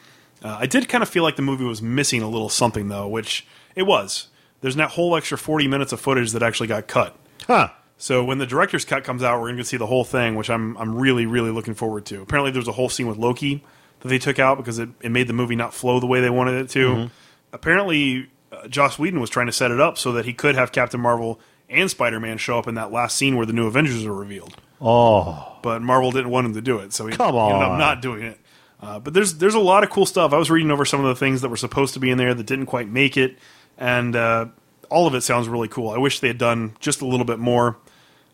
[0.43, 3.07] Uh, I did kind of feel like the movie was missing a little something, though,
[3.07, 4.29] which it was.
[4.61, 7.17] There's that whole extra 40 minutes of footage that actually got cut.
[7.47, 7.71] Huh.
[7.97, 10.51] So when the director's cut comes out, we're going to see the whole thing, which
[10.51, 12.21] I'm I'm really really looking forward to.
[12.21, 13.65] Apparently, there's a whole scene with Loki
[14.03, 16.31] that they took out because it, it made the movie not flow the way they
[16.31, 17.11] wanted it to.
[17.53, 20.73] Apparently, uh, Joss Whedon was trying to set it up so that he could have
[20.73, 24.05] Captain Marvel and Spider Man show up in that last scene where the new Avengers
[24.05, 24.57] are revealed.
[24.81, 27.73] Oh, But Marvel didn't want him to do it, so he, Come he ended on.
[27.73, 28.38] up not doing it.
[28.81, 30.33] Uh, but there's there's a lot of cool stuff.
[30.33, 32.35] I was reading over some of the things that were supposed to be in there
[32.35, 33.38] that didn't quite make it,
[33.79, 34.47] and uh,
[34.91, 35.91] all of it sounds really cool.
[35.91, 37.77] I wish they had done just a little bit more.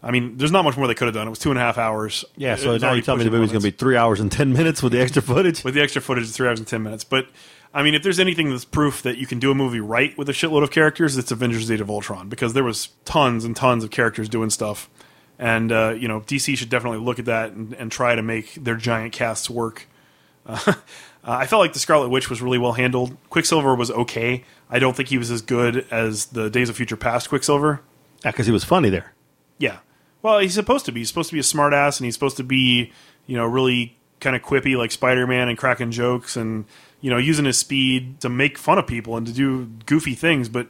[0.03, 1.27] I mean, there's not much more they could have done.
[1.27, 2.25] It was two and a half hours.
[2.37, 2.55] yeah.
[2.57, 4.53] So was now you tell me the movie's going to be three hours and ten
[4.53, 5.65] minutes with the extra footage.
[5.65, 7.03] with the extra footage, it's three hours and ten minutes.
[7.05, 7.27] But
[7.75, 10.29] I mean, if there's anything that's proof that you can do a movie right with
[10.29, 13.83] a shitload of characters, it's Avengers: Age of Ultron because there was tons and tons
[13.83, 14.89] of characters doing stuff,
[15.39, 18.55] and uh, you know, DC should definitely look at that and, and try to make
[18.55, 19.87] their giant casts work.
[21.25, 23.15] Uh, I felt like the Scarlet Witch was really well handled.
[23.29, 24.45] Quicksilver was okay.
[24.71, 27.83] I don't think he was as good as the Days of Future Past Quicksilver.
[28.25, 29.13] Yeah, because he was funny there.
[29.59, 29.79] Yeah.
[30.23, 31.01] Well, he's supposed to be.
[31.01, 32.93] He's supposed to be a smartass, and he's supposed to be,
[33.27, 36.65] you know, really kind of quippy like Spider Man and cracking jokes and,
[37.01, 40.49] you know, using his speed to make fun of people and to do goofy things.
[40.49, 40.67] But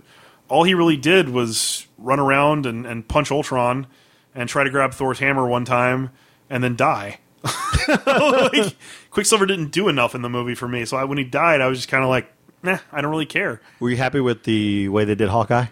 [0.49, 3.87] all he really did was run around and, and punch Ultron
[4.35, 6.11] and try to grab Thor's hammer one time
[6.51, 7.21] and then die.
[7.89, 8.77] like,
[9.11, 10.85] Quicksilver didn't do enough in the movie for me.
[10.85, 12.31] So I, when he died, I was just kind of like,
[12.63, 13.61] nah, I don't really care.
[13.81, 15.67] Were you happy with the way they did Hawkeye?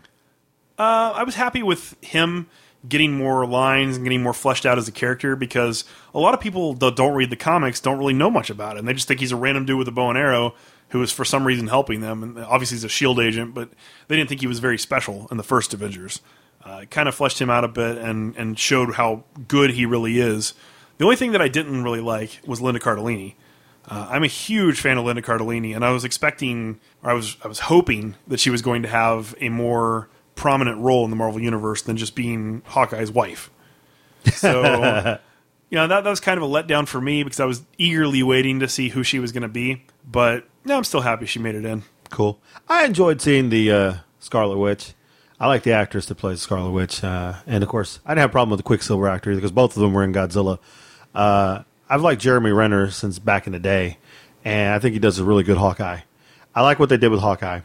[0.79, 2.49] Uh, I was happy with him
[2.88, 6.40] getting more lines and getting more fleshed out as a character because a lot of
[6.40, 8.85] people that don't read the comics don't really know much about him.
[8.85, 10.55] They just think he's a random dude with a bow and arrow
[10.90, 12.22] who is for some reason helping them.
[12.22, 13.70] And obviously he's a shield agent, but
[14.09, 16.20] they didn't think he was very special in the first Avengers.
[16.64, 20.18] Uh, kind of fleshed him out a bit and, and showed how good he really
[20.18, 20.55] is.
[20.99, 23.35] The only thing that I didn't really like was Linda Cardellini.
[23.88, 27.37] Uh, I'm a huge fan of Linda Cardellini, and I was expecting, or I was,
[27.44, 31.16] I was hoping that she was going to have a more prominent role in the
[31.16, 33.51] Marvel universe than just being Hawkeye's wife.
[34.33, 35.18] So,
[35.70, 38.25] you know, that, that was kind of a letdown for me because I was eagerly
[38.25, 39.85] waiting to see who she was going to be.
[40.05, 41.85] But no, I'm still happy she made it in.
[42.11, 42.40] Cool.
[42.68, 44.94] I enjoyed seeing the uh, Scarlet Witch.
[45.38, 48.31] I like the actress that plays Scarlet Witch, uh, and of course, I didn't have
[48.31, 50.59] a problem with the Quicksilver actor either because both of them were in Godzilla.
[51.14, 53.99] Uh, I've liked Jeremy Renner since back in the day,
[54.44, 56.01] and I think he does a really good Hawkeye.
[56.55, 57.61] I like what they did with Hawkeye.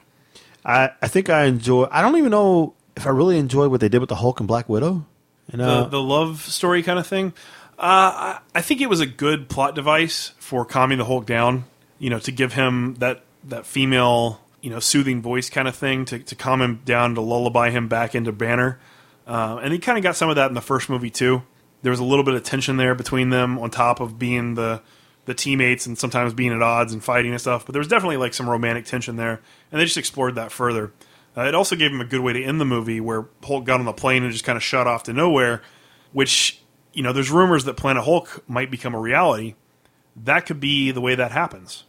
[0.65, 1.87] I, I think I enjoy.
[1.91, 4.47] I don't even know if I really enjoyed what they did with the Hulk and
[4.47, 5.05] Black Widow.
[5.51, 7.33] You know, the, the love story kind of thing.
[7.77, 11.65] Uh, I, I think it was a good plot device for calming the Hulk down.
[11.99, 16.05] You know, to give him that that female, you know, soothing voice kind of thing
[16.05, 18.79] to, to calm him down, to lullaby him back into Banner.
[19.25, 21.43] Uh, and he kind of got some of that in the first movie too.
[21.81, 24.81] There was a little bit of tension there between them, on top of being the
[25.25, 27.65] the teammates and sometimes being at odds and fighting and stuff.
[27.65, 30.91] But there was definitely like some romantic tension there, and they just explored that further.
[31.35, 33.79] Uh, it also gave him a good way to end the movie, where Hulk got
[33.79, 35.61] on the plane and just kind of shut off to nowhere.
[36.11, 36.61] Which
[36.93, 39.55] you know, there's rumors that Planet Hulk might become a reality.
[40.15, 41.85] That could be the way that happens.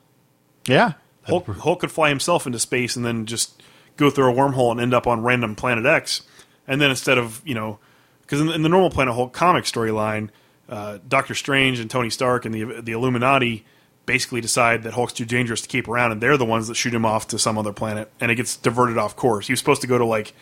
[0.66, 0.92] yeah,
[1.24, 3.60] Hulk, Hulk could fly himself into space and then just
[3.96, 6.22] go through a wormhole and end up on random Planet X.
[6.68, 7.80] And then instead of you know,
[8.20, 10.30] because in, in the normal Planet Hulk comic storyline,
[10.72, 13.66] uh, Doctor Strange and Tony Stark and the the Illuminati
[14.06, 16.94] basically decide that Hulk's too dangerous to keep around, and they're the ones that shoot
[16.94, 19.46] him off to some other planet, and it gets diverted off course.
[19.46, 20.32] He was supposed to go to like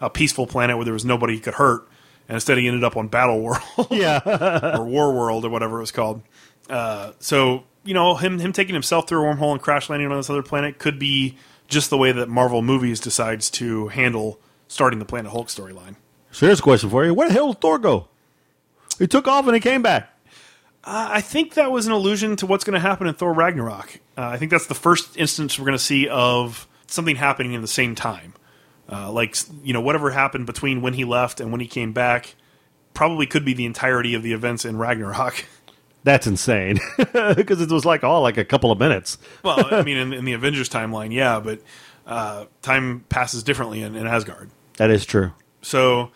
[0.00, 1.88] a peaceful planet where there was nobody he could hurt,
[2.28, 4.76] and instead he ended up on Battle World yeah.
[4.78, 6.22] or War World or whatever it was called.
[6.68, 10.16] Uh, so you know him him taking himself through a wormhole and crash landing on
[10.16, 15.00] this other planet could be just the way that Marvel movies decides to handle starting
[15.00, 15.96] the Planet Hulk storyline.
[16.30, 18.06] so here's a question for you: Where the hell did Thor go?
[19.00, 20.14] He took off and he came back.
[20.84, 23.98] Uh, I think that was an allusion to what's going to happen in Thor Ragnarok.
[24.16, 27.62] Uh, I think that's the first instance we're going to see of something happening in
[27.62, 28.34] the same time.
[28.90, 32.34] Uh, like you know whatever happened between when he left and when he came back
[32.92, 35.44] probably could be the entirety of the events in Ragnarok.
[36.02, 36.78] That's insane
[37.12, 39.18] because it was like all like a couple of minutes.
[39.42, 41.60] well, I mean, in, in the Avengers timeline, yeah, but
[42.06, 44.50] uh, time passes differently in, in Asgard.
[44.78, 45.32] That is true.
[45.62, 46.10] So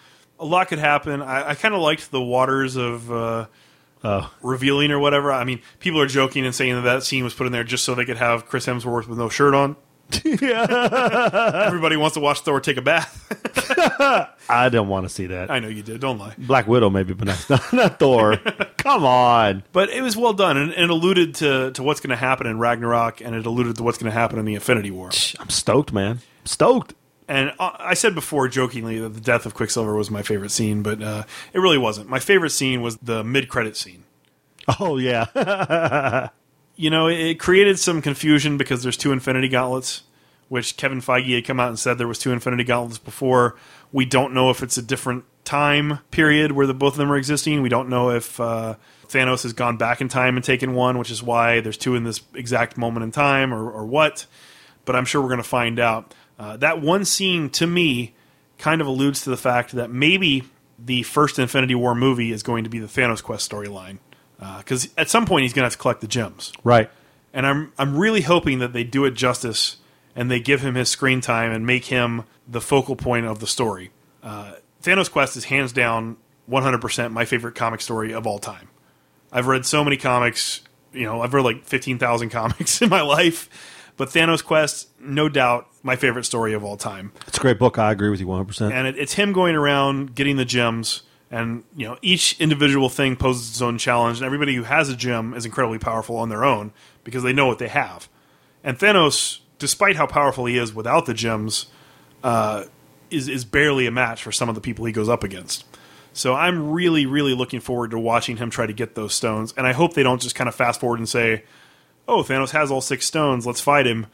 [0.45, 1.23] a lot could happen.
[1.23, 3.47] I, I kind of liked the waters of uh,
[4.07, 5.33] Oh, revealing or whatever.
[5.33, 7.85] I mean, people are joking and saying that that scene was put in there just
[7.85, 9.77] so they could have Chris Hemsworth with no shirt on.
[10.13, 13.27] Everybody wants to watch Thor take a bath.
[14.51, 15.51] I don't want to see that.
[15.51, 16.03] I know you did.
[16.03, 16.35] Don't lie.
[16.37, 18.37] Black Widow, maybe, but not, not Thor.
[18.77, 19.63] Come on.
[19.73, 22.47] But it was well done, and, and it alluded to, to what's going to happen
[22.47, 25.11] in Ragnarok, and it alluded to what's going to happen in the Infinity War.
[25.41, 26.21] I'm stoked, man.
[26.45, 26.93] Stoked.
[27.27, 31.03] And I said before jokingly that the death of Quicksilver was my favorite scene, but
[31.03, 32.09] uh, it really wasn't.
[32.09, 34.05] My favorite scene was the mid-credit scene.
[34.79, 36.29] Oh yeah.
[36.77, 40.03] You know, it created some confusion because there's two Infinity Gauntlets,
[40.49, 43.57] which Kevin Feige had come out and said there was two Infinity Gauntlets before.
[43.93, 47.17] We don't know if it's a different time period where the both of them are
[47.17, 47.63] existing.
[47.63, 48.75] We don't know if uh,
[49.07, 52.03] Thanos has gone back in time and taken one, which is why there's two in
[52.03, 54.27] this exact moment in time, or, or what.
[54.85, 56.13] But I'm sure we're going to find out.
[56.39, 58.15] Uh, that one scene, to me,
[58.59, 60.45] kind of alludes to the fact that maybe
[60.79, 63.99] the first Infinity War movie is going to be the Thanos Quest storyline.
[64.59, 66.91] Because at some point he's going to have to collect the gems right.
[67.33, 69.79] and I'm I'm really hoping that they do it justice
[70.15, 73.47] and they give him his screen time and make him the focal point of the
[73.47, 73.91] story.
[74.23, 76.19] Uh, Thanos Quest is hands down
[76.51, 78.69] 100% my favorite comic story of all time.
[79.33, 80.61] I've read so many comics,
[80.93, 83.49] you know, I've read like 15,000 comics in my life,
[83.97, 87.79] but Thanos Quest, no doubt, my favorite story of all time It's a great book.
[87.79, 88.45] I agree with you 100.
[88.47, 92.89] percent and it, it's him going around getting the gems and you know each individual
[92.89, 96.29] thing poses its own challenge and everybody who has a gem is incredibly powerful on
[96.29, 98.09] their own because they know what they have
[98.63, 101.67] and thanos despite how powerful he is without the gems
[102.23, 102.65] uh,
[103.11, 105.65] is, is barely a match for some of the people he goes up against
[106.13, 109.67] so i'm really really looking forward to watching him try to get those stones and
[109.67, 111.43] i hope they don't just kind of fast forward and say
[112.09, 114.07] oh thanos has all six stones let's fight him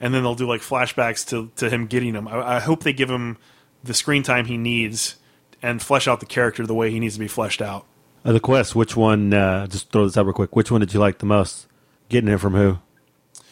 [0.00, 2.92] and then they'll do like flashbacks to, to him getting them I, I hope they
[2.92, 3.38] give him
[3.82, 5.16] the screen time he needs
[5.62, 7.86] and flesh out the character the way he needs to be fleshed out.
[8.24, 8.74] Uh, the quest.
[8.74, 9.32] Which one?
[9.32, 10.54] Uh, just throw this out real quick.
[10.54, 11.66] Which one did you like the most?
[12.08, 12.78] Getting it from who?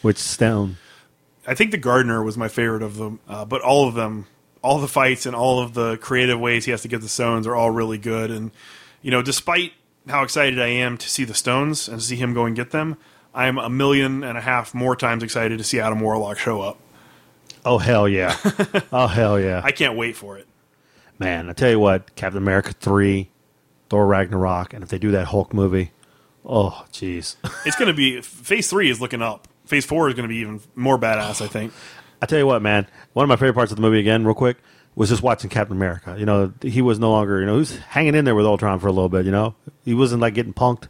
[0.01, 0.77] Which stone?
[1.45, 4.27] I think the gardener was my favorite of them, uh, but all of them,
[4.61, 7.47] all the fights and all of the creative ways he has to get the stones
[7.47, 8.31] are all really good.
[8.31, 8.51] And
[9.01, 9.71] you know, despite
[10.07, 12.97] how excited I am to see the stones and see him go and get them,
[13.37, 16.59] I am a million and a half more times excited to see Adam Warlock show
[16.59, 16.79] up.
[17.63, 18.35] Oh hell yeah!
[18.91, 19.61] oh hell yeah!
[19.63, 20.47] I can't wait for it.
[21.19, 23.29] Man, I tell you what, Captain America three,
[23.91, 25.91] Thor Ragnarok, and if they do that Hulk movie,
[26.43, 27.35] oh jeez.
[27.65, 29.47] It's going to be phase three is looking up.
[29.65, 31.39] Phase four is going to be even more badass.
[31.39, 31.73] I think.
[32.19, 32.87] I tell you what, man.
[33.13, 34.57] One of my favorite parts of the movie, again, real quick,
[34.95, 36.15] was just watching Captain America.
[36.17, 38.79] You know, he was no longer, you know, he was hanging in there with Ultron
[38.79, 39.25] for a little bit.
[39.25, 39.53] You know,
[39.85, 40.85] he wasn't like getting punked.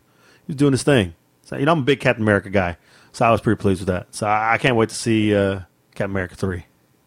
[0.45, 1.13] He was doing his thing.
[1.47, 2.75] So, you know, I'm a big Captain America guy,
[3.13, 4.13] so I was pretty pleased with that.
[4.13, 5.61] So I, I can't wait to see uh,
[5.95, 6.65] Captain America three.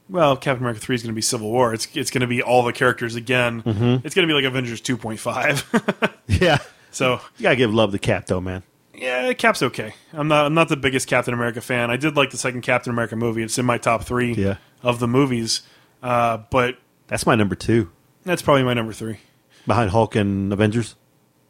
[0.08, 1.72] Well, Captain America three is going to be Civil War.
[1.74, 3.62] It's it's going to be all the characters again.
[3.62, 4.04] Mm-hmm.
[4.06, 5.64] It's going to be like Avengers two point five.
[6.26, 6.58] Yeah,
[6.92, 8.62] so you gotta give love to Cap though, man.
[8.94, 9.94] yeah, Cap's okay.
[10.12, 11.90] I'm not I'm not the biggest Captain America fan.
[11.90, 13.42] I did like the second Captain America movie.
[13.42, 14.56] It's in my top three Yeah.
[14.82, 15.62] of the movies.
[16.04, 17.90] Uh, but That's my number two,
[18.24, 19.18] that's probably my number three
[19.66, 20.94] behind Hulk and Avengers.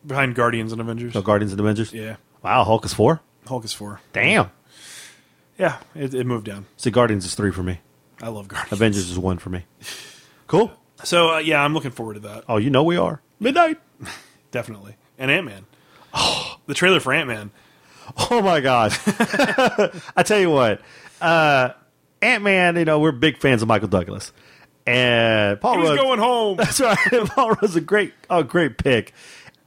[0.04, 1.14] behind Guardians and Avengers.
[1.14, 1.92] No, Guardians and Avengers.
[1.92, 3.20] Yeah, Wow, Hulk is four.
[3.46, 4.00] Hulk is four.
[4.12, 4.50] Damn.
[5.58, 6.66] Yeah, it, it moved down.
[6.76, 7.80] See, Guardians is three for me.
[8.22, 8.72] I love Guardians.
[8.72, 9.64] Avengers is one for me.
[10.46, 10.72] Cool.
[11.04, 12.44] So uh, yeah, I'm looking forward to that.
[12.48, 13.78] Oh, you know we are midnight.
[14.50, 14.96] Definitely.
[15.18, 15.66] And Ant Man.
[16.14, 17.50] Oh, the trailer for Ant Man.
[18.30, 18.98] Oh my gosh!
[19.06, 20.80] I tell you what,
[21.20, 21.70] uh,
[22.20, 22.76] Ant Man.
[22.76, 24.32] You know we're big fans of Michael Douglas,
[24.84, 25.98] and Paul He's Rudd.
[25.98, 26.56] going home.
[26.58, 26.98] That's right.
[27.26, 29.12] Paul Rudd's a great, a great pick.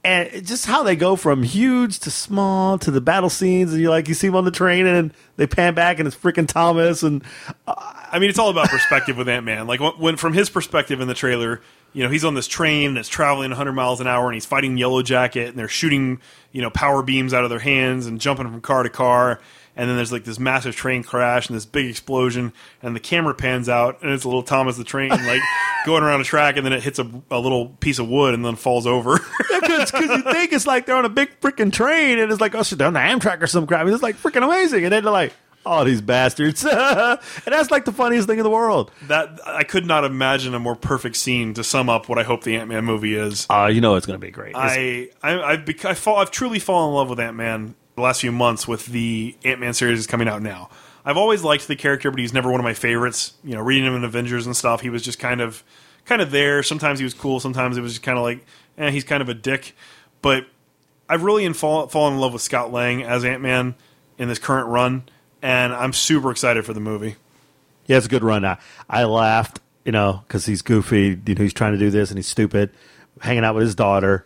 [0.04, 3.88] And just how they go from huge to small to the battle scenes, and you
[3.88, 7.02] like you see him on the train, and they pan back, and it's freaking Thomas,
[7.02, 7.24] and
[7.66, 7.74] uh,
[8.12, 9.66] I mean, it's all about perspective with Ant Man.
[9.66, 11.62] Like when, from his perspective in the trailer,
[11.94, 14.76] you know, he's on this train that's traveling 100 miles an hour, and he's fighting
[14.76, 16.20] Yellow Jacket, and they're shooting,
[16.52, 19.40] you know, power beams out of their hands and jumping from car to car.
[19.76, 23.34] And then there's like this massive train crash and this big explosion, and the camera
[23.34, 25.40] pans out, and it's a little Thomas the train like
[25.86, 28.44] going around a track, and then it hits a, a little piece of wood and
[28.44, 29.18] then falls over.
[29.60, 32.62] because you think it's like they're on a big freaking train, and it's like oh
[32.62, 33.86] shit, they're on the Amtrak or some crap.
[33.86, 35.32] It's like freaking amazing, and then they're like,
[35.66, 38.92] oh these bastards, and that's like the funniest thing in the world.
[39.08, 42.44] that I could not imagine a more perfect scene to sum up what I hope
[42.44, 43.46] the Ant Man movie is.
[43.50, 44.54] Uh, you know it's gonna be great.
[44.54, 48.00] I, I I've bec- I fall, I've truly fallen in love with Ant Man the
[48.00, 50.70] last few months with the Ant Man series is coming out now.
[51.04, 53.34] I've always liked the character, but he's never one of my favorites.
[53.44, 55.62] You know, reading him in Avengers and stuff, he was just kind of
[56.04, 56.62] kind of there.
[56.62, 58.44] Sometimes he was cool, sometimes it was just kind of like,
[58.78, 59.74] eh, he's kind of a dick.
[60.22, 60.46] But
[61.08, 63.74] I've really fall, fallen in love with Scott Lang as Ant Man
[64.18, 65.04] in this current run,
[65.42, 67.16] and I'm super excited for the movie.
[67.86, 68.44] Yeah, it's a good run.
[68.44, 71.20] I, I laughed, you know, because he's goofy.
[71.26, 72.70] You know, he's trying to do this and he's stupid,
[73.20, 74.24] hanging out with his daughter,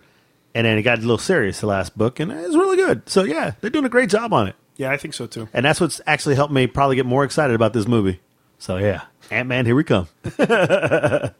[0.59, 3.09] and then it got a little serious the last book, and it's really good.
[3.09, 5.49] So yeah, they're doing a great job on it, Yeah, I think so too.
[5.53, 8.19] and that's what's actually helped me probably get more excited about this movie.
[8.59, 10.09] So yeah, Ant Man, here we come.
[10.37, 11.33] well,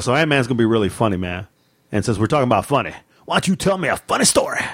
[0.00, 1.46] so Ant Man's gonna be really funny, man.
[1.92, 2.92] And since we're talking about funny,
[3.24, 4.58] why don't you tell me a funny story?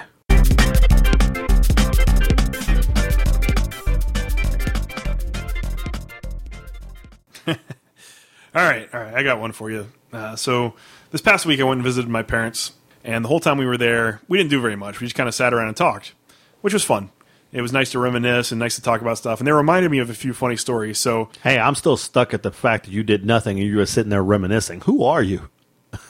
[8.55, 9.13] All right, all right.
[9.13, 9.87] I got one for you.
[10.11, 10.73] Uh, so
[11.11, 12.71] this past week, I went and visited my parents,
[13.09, 14.99] and the whole time we were there, we didn't do very much.
[14.99, 16.13] We just kind of sat around and talked,
[16.61, 17.09] which was fun.
[17.51, 19.97] It was nice to reminisce and nice to talk about stuff, and they reminded me
[19.97, 20.99] of a few funny stories.
[20.99, 23.87] So Hey, I'm still stuck at the fact that you did nothing and you were
[23.87, 24.81] sitting there reminiscing.
[24.81, 25.49] Who are you?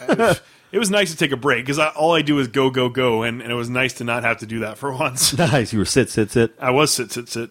[0.09, 3.23] it was nice to take a break because all I do is go, go, go,
[3.23, 5.33] and, and it was nice to not have to do that for once.
[5.37, 5.71] Nice.
[5.71, 6.51] You were sit, sit, sit.
[6.59, 7.49] I was sit, sit, sit.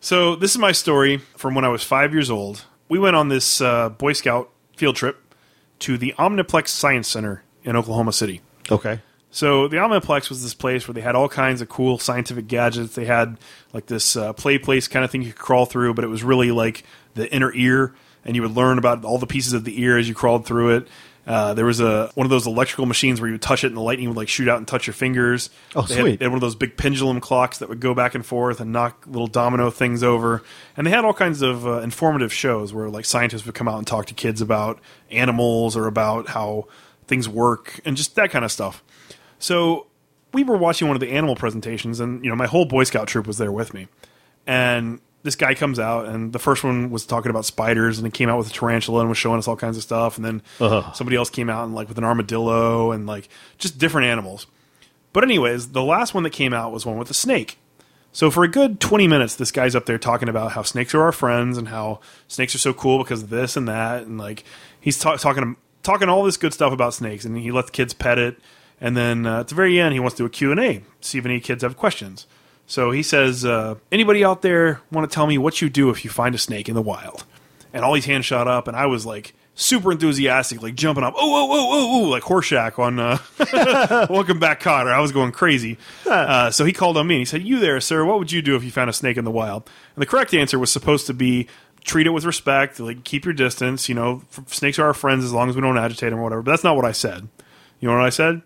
[0.00, 2.66] so this is my story from when I was five years old.
[2.90, 5.34] We went on this uh, Boy Scout field trip
[5.78, 8.40] to the Omniplex Science Center in Oklahoma City.
[8.70, 9.00] Okay.
[9.32, 12.94] So the Omniplex was this place where they had all kinds of cool scientific gadgets.
[12.94, 13.38] They had
[13.72, 16.24] like this uh, play place kind of thing you could crawl through, but it was
[16.24, 17.94] really like the inner ear,
[18.24, 20.76] and you would learn about all the pieces of the ear as you crawled through
[20.76, 20.88] it.
[21.26, 23.76] Uh, there was a one of those electrical machines where you would touch it and
[23.76, 25.48] the lightning would like shoot out and touch your fingers.
[25.76, 26.18] Oh, they Had, sweet.
[26.18, 28.72] they had one of those big pendulum clocks that would go back and forth and
[28.72, 30.42] knock little domino things over.
[30.76, 33.78] And they had all kinds of uh, informative shows where like scientists would come out
[33.78, 36.66] and talk to kids about animals or about how
[37.10, 38.82] things work and just that kind of stuff.
[39.38, 39.88] So
[40.32, 43.08] we were watching one of the animal presentations, and you know my whole Boy Scout
[43.08, 43.88] troop was there with me,
[44.46, 48.10] and this guy comes out, and the first one was talking about spiders, and he
[48.10, 50.42] came out with a tarantula and was showing us all kinds of stuff, and then
[50.60, 50.94] Ugh.
[50.94, 54.46] somebody else came out and like with an armadillo and like just different animals.
[55.12, 57.58] But anyways, the last one that came out was one with a snake.
[58.12, 61.02] So for a good 20 minutes, this guy's up there talking about how snakes are
[61.02, 64.44] our friends and how snakes are so cool because of this and that, and like
[64.80, 65.56] he's ta- talking
[65.90, 68.38] talking all this good stuff about snakes, and he lets the kids pet it,
[68.80, 70.82] and then uh, at the very end, he wants to do a Q and A,
[71.00, 72.26] see if any kids have questions.
[72.66, 76.04] So he says, uh, "Anybody out there want to tell me what you do if
[76.04, 77.24] you find a snake in the wild?"
[77.72, 81.14] And all these hands shot up, and I was like super enthusiastic, like jumping up,
[81.16, 84.92] oh, oh, oh, oh, oh, like Horshack on uh, Welcome Back, Kotter.
[84.92, 85.76] I was going crazy.
[86.06, 88.04] Uh, so he called on me and he said, "You there, sir?
[88.04, 90.34] What would you do if you found a snake in the wild?" And the correct
[90.34, 91.48] answer was supposed to be
[91.84, 93.88] treat it with respect, like keep your distance.
[93.88, 96.42] You know, snakes are our friends as long as we don't agitate them or whatever.
[96.42, 97.28] But that's not what I said.
[97.80, 98.42] You know what I said?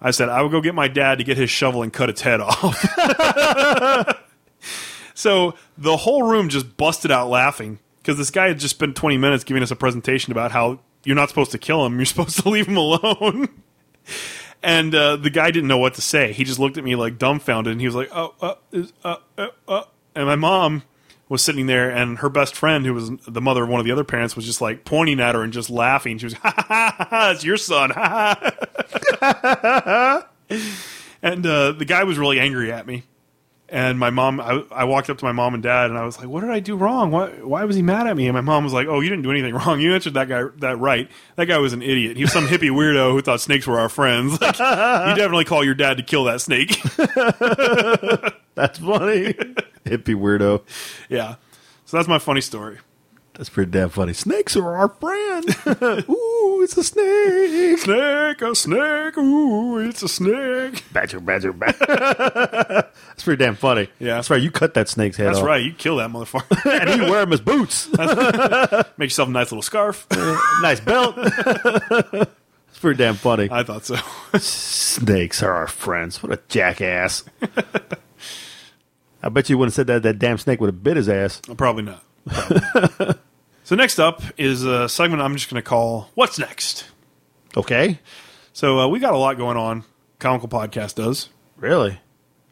[0.00, 2.20] I said I would go get my dad to get his shovel and cut its
[2.22, 2.84] head off.
[5.14, 9.18] so the whole room just busted out laughing because this guy had just spent 20
[9.18, 12.40] minutes giving us a presentation about how you're not supposed to kill him, you're supposed
[12.40, 13.48] to leave him alone.
[14.62, 16.32] and uh, the guy didn't know what to say.
[16.32, 19.16] He just looked at me like dumbfounded, and he was like, "Oh, uh, is- uh,
[19.36, 19.82] uh, uh."
[20.14, 20.82] And my mom
[21.28, 23.92] was sitting there, and her best friend, who was the mother of one of the
[23.92, 26.18] other parents, was just like pointing at her and just laughing.
[26.18, 27.06] She was, "Ha ha ha!
[27.10, 28.38] ha, it's your son!" Ha
[29.20, 30.28] ha.
[31.22, 33.04] and uh, the guy was really angry at me.
[33.70, 36.18] And my mom, I, I walked up to my mom and dad, and I was
[36.18, 37.10] like, "What did I do wrong?
[37.10, 39.24] Why, why was he mad at me?" And my mom was like, "Oh, you didn't
[39.24, 39.78] do anything wrong.
[39.80, 41.10] You answered that guy that right.
[41.36, 42.16] That guy was an idiot.
[42.16, 44.38] He was some hippie weirdo who thought snakes were our friends.
[44.48, 46.80] Like, you definitely call your dad to kill that snake."
[48.58, 49.32] That's funny.
[49.84, 50.62] Hippie weirdo.
[51.08, 51.36] yeah.
[51.84, 52.78] So that's my funny story.
[53.34, 54.12] That's pretty damn funny.
[54.14, 55.44] Snakes are our friend.
[56.10, 57.78] Ooh, it's a snake.
[57.78, 59.16] Snake, a snake.
[59.16, 60.82] Ooh, it's a snake.
[60.92, 61.78] Badger, badger, badger.
[61.86, 63.88] That's pretty damn funny.
[64.00, 64.16] Yeah.
[64.16, 64.42] That's right.
[64.42, 65.44] You cut that snake's head That's off.
[65.44, 65.62] right.
[65.62, 66.90] You kill that motherfucker.
[66.90, 67.88] And you wear them as boots.
[68.98, 70.04] Make yourself a nice little scarf.
[70.60, 71.14] nice belt.
[71.16, 73.48] It's pretty damn funny.
[73.52, 73.96] I thought so.
[74.38, 76.20] Snakes are our friends.
[76.24, 77.22] What a jackass.
[79.22, 80.02] I bet you wouldn't have said that.
[80.02, 81.40] That damn snake would have bit his ass.
[81.56, 82.04] Probably not.
[82.26, 83.14] Probably.
[83.64, 86.86] so next up is a segment I'm just going to call "What's Next."
[87.56, 87.98] Okay.
[88.52, 89.84] So uh, we got a lot going on.
[90.18, 91.28] Comical podcast does.
[91.56, 92.00] Really?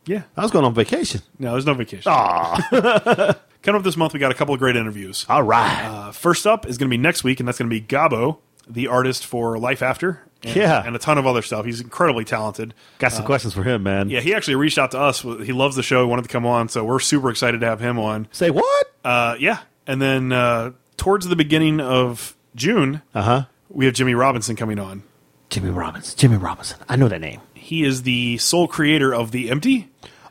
[0.06, 0.22] Yeah.
[0.36, 1.20] I was going on vacation.
[1.38, 2.10] No, there's no vacation.
[2.12, 3.34] Aw.
[3.62, 5.26] Coming up this month, we got a couple of great interviews.
[5.28, 5.84] All right.
[5.84, 8.38] Uh, first up is going to be next week, and that's going to be Gabo,
[8.68, 10.22] the artist for Life After.
[10.46, 10.82] And, Yeah.
[10.86, 11.64] and a ton of other stuff.
[11.66, 12.72] He's incredibly talented.
[12.98, 14.08] Got some questions for him, man.
[14.10, 15.20] Yeah, he actually reached out to us.
[15.20, 16.04] He loves the show.
[16.04, 18.28] He wanted to come on, so we're super excited to have him on.
[18.32, 18.86] Say what?
[19.04, 23.44] Uh, yeah, and then uh, towards the beginning of June, Uh huh.
[23.68, 25.02] we have Jimmy Robinson coming on.
[25.50, 26.18] Jimmy Robinson.
[26.18, 26.78] Jimmy Robinson.
[26.88, 27.40] I know that name.
[27.54, 29.88] He is the sole creator of The Empty.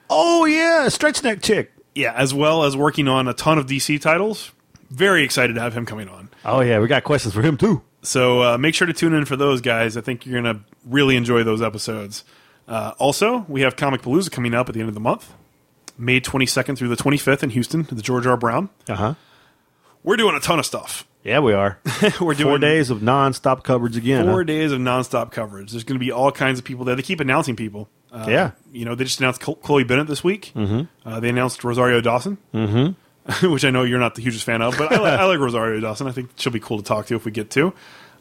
[0.10, 1.71] Oh yeah, stretch neck chick.
[1.93, 4.52] Yeah, as well as working on a ton of DC titles.
[4.92, 6.29] Very excited to have him coming on.
[6.44, 7.81] Oh yeah, we got questions for him too.
[8.06, 9.97] So uh, make sure to tune in for those guys.
[9.97, 12.23] I think you're going to really enjoy those episodes.
[12.67, 15.33] Uh, also, we have Comic Palooza coming up at the end of the month,
[15.97, 18.37] May 22nd through the 25th in Houston, at the George R.
[18.37, 18.69] Brown.
[18.89, 19.13] Uh huh.
[20.03, 21.08] We're doing a ton of stuff.
[21.23, 21.79] Yeah, we are.
[22.21, 24.25] We're doing Four days of non-stop coverage again.
[24.25, 24.43] four huh?
[24.43, 25.71] days of nonstop coverage.
[25.71, 26.95] There's going to be all kinds of people there.
[26.95, 27.89] They keep announcing people.
[28.12, 28.51] Uh, Yeah.
[28.71, 30.51] You know, they just announced Chloe Bennet this week.
[30.56, 30.81] Mm-hmm.
[31.08, 32.91] Uh, they announced Rosario Dawson, mm-hmm.
[33.44, 35.80] which I know you're not the hugest fan of, but I, li- I like Rosario
[35.80, 36.08] Dawson.
[36.08, 37.73] I think she'll be cool to talk to if we get to.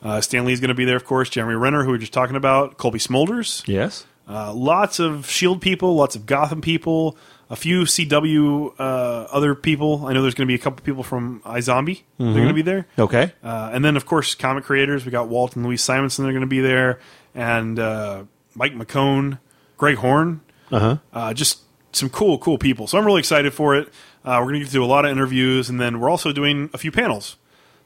[0.03, 1.29] Uh, Stan Lee's going to be there, of course.
[1.29, 2.79] Jeremy Renner, who we were just talking about.
[2.79, 3.67] Cobie Smulders.
[3.67, 4.07] Yes.
[4.29, 7.17] Uh, lots of Shield people, lots of Gotham people,
[7.51, 8.83] a few CW uh,
[9.31, 10.07] other people.
[10.07, 12.03] I know there's going to be a couple people from iZombie.
[12.19, 12.87] They're going to be there.
[12.99, 13.33] Okay.
[13.43, 15.05] Uh, and then, of course, comic creators.
[15.05, 16.25] We got Walt and Louise Simonson.
[16.25, 17.01] They're going to be there,
[17.35, 18.25] and uh,
[18.55, 19.39] Mike McKone,
[19.77, 20.41] Greg Horn.
[20.73, 20.97] Uh-huh.
[21.13, 21.61] Uh, just
[21.93, 22.87] some cool, cool people.
[22.87, 23.93] So I'm really excited for it.
[24.25, 26.33] Uh, we're going to get to do a lot of interviews, and then we're also
[26.33, 27.37] doing a few panels.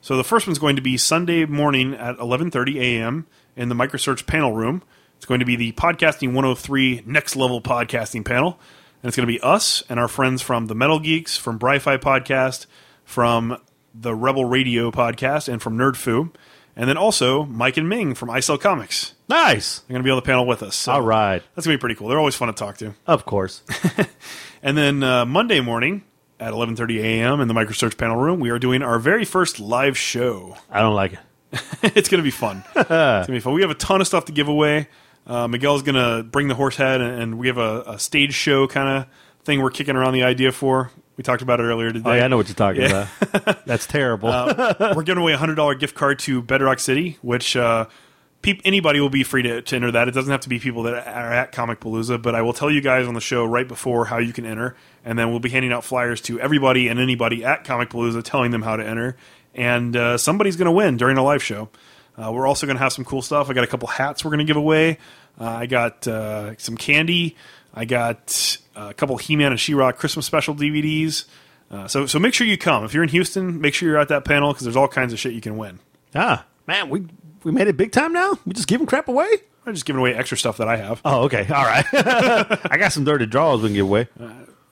[0.00, 3.26] So the first one's going to be Sunday morning at 11:30 a.m.
[3.56, 4.82] in the Microsearch panel room.
[5.16, 8.58] It's going to be the Podcasting 103 Next Level Podcasting panel,
[9.02, 11.96] and it's going to be us and our friends from the Metal Geeks, from Bri-Fi
[11.96, 12.66] Podcast,
[13.04, 13.60] from
[13.92, 16.30] the Rebel Radio Podcast, and from Nerd Foo,
[16.76, 19.14] and then also Mike and Ming from I Comics.
[19.28, 19.80] Nice.
[19.80, 20.76] They're going to be on the panel with us.
[20.76, 21.42] So All right.
[21.56, 22.06] that's going to be pretty cool.
[22.06, 22.94] They're always fun to talk to.
[23.08, 23.62] Of course.
[24.62, 26.02] And then uh, Monday morning
[26.40, 27.40] at 11:30 a.m.
[27.40, 30.56] in the Microsearch panel room, we are doing our very first live show.
[30.70, 31.18] I don't like it.
[31.96, 32.62] it's going to be fun.
[32.76, 33.54] it's going to be fun.
[33.54, 34.88] We have a ton of stuff to give away.
[35.26, 38.34] Uh, Miguel's going to bring the horse head, and, and we have a, a stage
[38.34, 39.06] show kind of
[39.44, 40.90] thing we're kicking around the idea for.
[41.16, 42.08] We talked about it earlier today.
[42.08, 43.08] Oh, yeah, I know what you're talking Yeah.
[43.20, 43.64] about.
[43.66, 44.28] That's terrible.
[44.30, 47.86] we're giving away a hundred dollar gift card to Bedrock City, which uh,
[48.42, 50.08] peop- anybody will be free to, to enter that.
[50.08, 52.70] It doesn't have to be people that are at Comic Palooza, but I will tell
[52.70, 55.50] you guys on the show right before how you can enter, and then we'll be
[55.50, 59.16] handing out flyers to everybody and anybody at Comic Palooza, telling them how to enter,
[59.54, 61.68] and uh, somebody's going to win during a live show.
[62.16, 63.48] Uh, we're also going to have some cool stuff.
[63.48, 64.98] I got a couple hats we're going to give away.
[65.40, 67.36] Uh, I got uh, some candy.
[67.72, 71.26] I got uh, a couple He-Man and She-Ra Christmas special DVDs.
[71.70, 72.84] Uh, so so make sure you come.
[72.84, 75.18] If you're in Houston, make sure you're at that panel because there's all kinds of
[75.18, 75.78] shit you can win.
[76.14, 77.04] ah, man, we
[77.44, 78.38] we made it big time now?
[78.46, 79.28] We just giving crap away?
[79.66, 81.00] I'm just giving away extra stuff that I have.
[81.04, 81.46] Oh, okay.
[81.52, 81.84] All right.
[81.92, 84.08] I got some dirty draws we can give away.
[84.18, 84.30] Uh,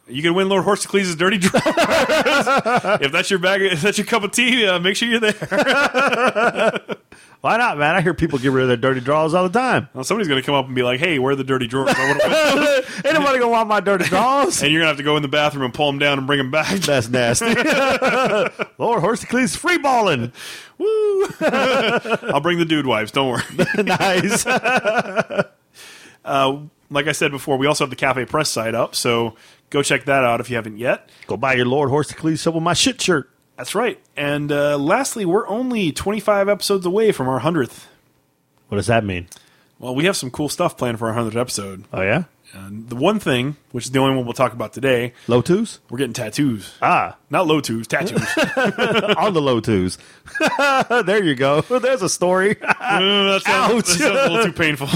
[0.09, 1.65] You can win Lord Horsecles' dirty drawers.
[1.67, 5.33] if that's your bag, if that's your cup of tea, uh, make sure you're there.
[7.41, 7.95] Why not, man?
[7.95, 9.89] I hear people get rid of their dirty draws all the time.
[9.95, 11.95] Well, somebody's going to come up and be like, "Hey, where are the dirty drawers?"
[11.99, 12.19] Ain't
[13.05, 14.63] nobody gonna want my dirty draws.
[14.63, 16.27] and you're going to have to go in the bathroom and pull them down and
[16.27, 16.77] bring them back.
[16.79, 17.55] That's nasty.
[18.79, 20.33] Lord Horsecles free balling.
[20.79, 21.29] Woo!
[21.41, 23.11] I'll bring the Dude Wipes.
[23.11, 23.43] Don't worry.
[23.85, 24.47] nice.
[26.91, 29.37] like I said before, we also have the Cafe Press site up, so
[29.71, 31.11] go check that out if you haven't yet.
[31.27, 33.31] Go buy your Lord Horse to Horsecles shovel my shit shirt.
[33.57, 33.99] That's right.
[34.17, 37.87] And uh, lastly, we're only 25 episodes away from our 100th.
[38.69, 39.29] What does that mean?
[39.79, 41.85] Well, we have some cool stuff planned for our 100th episode.
[41.93, 45.13] Oh yeah, And the one thing, which is the only one we'll talk about today,
[45.29, 45.81] low twos.
[45.91, 46.75] we're getting tattoos.
[46.81, 48.21] Ah, Not low twos, tattoos.
[49.17, 49.99] on the low twos.
[51.07, 51.61] there you go.
[51.79, 52.57] There's a story.
[52.63, 52.73] Uh,
[53.39, 53.85] that, sounds, Ouch.
[53.87, 54.89] that sounds a little too painful.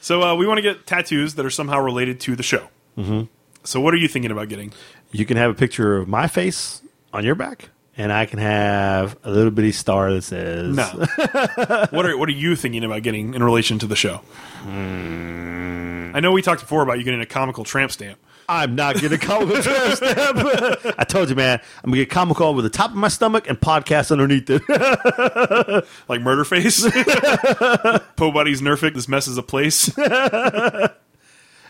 [0.00, 2.68] So uh, we want to get tattoos that are somehow related to the show.
[2.96, 3.24] Mm-hmm.
[3.64, 4.72] So what are you thinking about getting?
[5.10, 6.82] you can have a picture of my face
[7.12, 10.84] on your back, and I can have a little bitty star that says No.
[11.90, 14.18] what are What are you thinking about getting in relation to the show?
[14.62, 16.12] Hmm.
[16.14, 18.18] I know we talked before about you getting a comical tramp stamp.
[18.48, 20.38] I'm not getting a comical tramp stamp.
[20.98, 21.60] I told you, man.
[21.84, 25.86] I'm gonna get comical over the top of my stomach and podcast underneath it.
[26.08, 26.82] like murder face.
[28.16, 28.94] Po Buddy's Nerfic.
[28.94, 29.94] This mess is a place.
[29.98, 30.88] no, uh,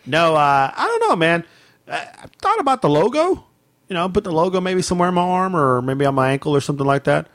[0.07, 1.45] I don't know, man.
[1.89, 3.45] I, I thought about the logo.
[3.89, 6.55] You know, put the logo maybe somewhere on my arm or maybe on my ankle
[6.55, 7.27] or something like that.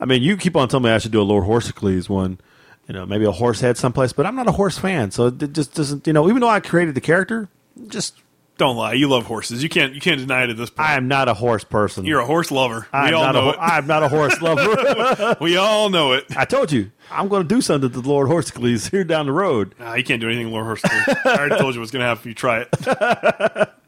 [0.00, 2.40] I mean, you keep on telling me I should do a Lord Horsecles one.
[2.88, 5.52] You know, maybe a horse head someplace, but I'm not a horse fan, so it
[5.52, 6.06] just doesn't.
[6.06, 7.50] You know, even though I created the character,
[7.86, 8.22] just
[8.58, 8.92] Don't lie.
[8.94, 9.62] You love horses.
[9.62, 9.94] You can't.
[9.94, 10.88] You can't deny it at this point.
[10.88, 12.04] I am not a horse person.
[12.04, 12.86] You're a horse lover.
[12.92, 15.36] I'm We all not a know ho- I'm not a horse lover.
[15.40, 16.24] We all know it.
[16.36, 19.32] I told you I'm going to do something to the Lord Horsecles here down the
[19.32, 19.74] road.
[19.78, 20.82] Nah, you can't do anything, Lord Horse.
[20.84, 23.68] I already told you what's going to happen if you try it.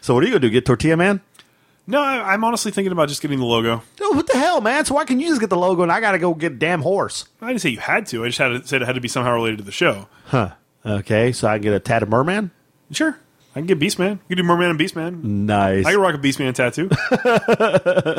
[0.00, 0.52] So what are you going to do?
[0.52, 1.20] Get tortilla man?
[1.88, 3.82] No, I, I'm honestly thinking about just getting the logo.
[4.00, 4.84] No, what the hell, man?
[4.84, 6.54] So why can you just get the logo and I got to go get a
[6.56, 7.24] damn horse?
[7.42, 8.24] I didn't say you had to.
[8.24, 10.06] I just had to, said it had to be somehow related to the show.
[10.26, 10.50] Huh?
[10.84, 12.52] Okay, so I can get a tatted merman.
[12.92, 13.18] Sure.
[13.56, 14.18] I can get Beastman.
[14.28, 15.24] You can do Merman and Beastman.
[15.24, 16.90] Nice I can rock a Beastman tattoo.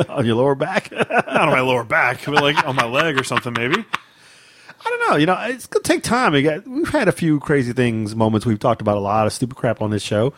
[0.12, 0.90] on your lower back.
[0.92, 3.76] Not on my lower back, but like on my leg or something, maybe.
[3.76, 5.16] I don't know.
[5.16, 6.32] You know, it's gonna take time.
[6.32, 8.46] We got, we've had a few crazy things, moments.
[8.46, 10.34] We've talked about a lot of stupid crap on this show.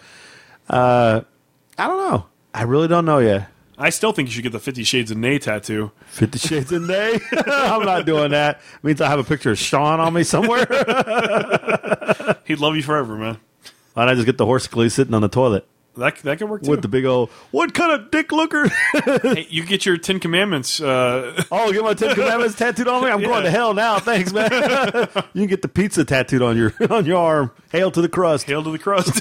[0.69, 1.23] Uh,
[1.79, 2.27] I don't know.
[2.53, 3.49] I really don't know yet.
[3.79, 5.93] I still think you should get the Fifty Shades of Nay tattoo.
[6.09, 7.19] Fifty Shades of Nay.
[7.47, 8.61] I'm not doing that.
[8.83, 10.67] means I have a picture of Sean on me somewhere.
[12.45, 13.39] He'd love you forever, man.
[13.95, 15.67] Why don't I just get the horse clay sitting on the toilet
[15.97, 16.71] That that could work too.
[16.71, 18.69] with the big old what kind of dick looker?
[19.05, 20.81] hey, you get your Ten Commandments.
[20.81, 23.11] Uh, oh, get my Ten Commandments tattooed on me.
[23.11, 23.99] I'm going to hell now.
[23.99, 24.51] Thanks, man.
[25.33, 27.51] you can get the pizza tattooed on your on your arm.
[27.73, 28.47] Hail to the crust.
[28.47, 29.21] hail to the crust.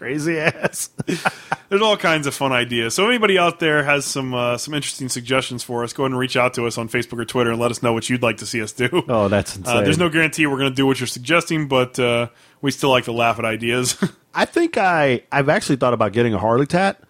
[0.00, 0.88] Crazy ass.
[1.68, 2.94] There's all kinds of fun ideas.
[2.94, 6.18] So anybody out there has some uh, some interesting suggestions for us, go ahead and
[6.18, 8.38] reach out to us on Facebook or Twitter and let us know what you'd like
[8.38, 8.88] to see us do.
[9.10, 9.76] Oh, that's insane.
[9.76, 12.28] Uh, there's no guarantee we're going to do what you're suggesting, but uh,
[12.62, 14.02] we still like to laugh at ideas.
[14.34, 17.02] I think I I've actually thought about getting a Harley tat,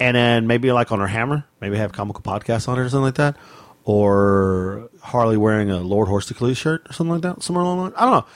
[0.00, 3.04] and then maybe like on her hammer, maybe have comical podcast on it or something
[3.04, 3.36] like that,
[3.84, 7.92] or Harley wearing a Lord Horsticles shirt or something like that, somewhere along the line.
[7.96, 8.26] I don't know.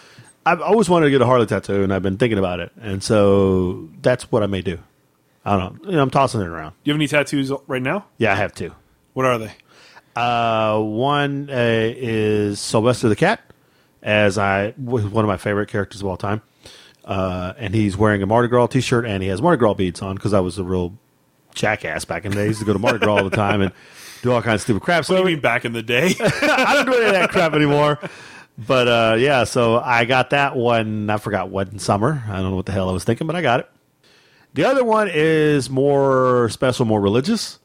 [0.48, 3.02] I've always wanted to get a Harley tattoo, and I've been thinking about it, and
[3.02, 4.78] so that's what I may do.
[5.44, 5.90] I don't know.
[5.90, 6.70] You know I'm tossing it around.
[6.70, 8.06] Do you have any tattoos right now?
[8.16, 8.72] Yeah, I have two.
[9.12, 9.52] What are they?
[10.16, 13.40] Uh, one uh, is Sylvester the Cat,
[14.02, 16.40] as I was one of my favorite characters of all time.
[17.04, 20.16] Uh, and he's wearing a Mardi Gras T-shirt, and he has Mardi Gras beads on
[20.16, 20.94] because I was a real
[21.54, 22.42] jackass back in the day.
[22.44, 23.72] I used to go to Mardi Gras all the time and
[24.22, 25.04] do all kinds of stupid crap.
[25.04, 26.14] So What do you mean back in the day?
[26.20, 27.98] I don't do any of that crap anymore.
[28.58, 31.08] But uh, yeah, so I got that one.
[31.08, 32.24] I forgot what in summer.
[32.28, 33.70] I don't know what the hell I was thinking, but I got it.
[34.54, 37.60] The other one is more special, more religious.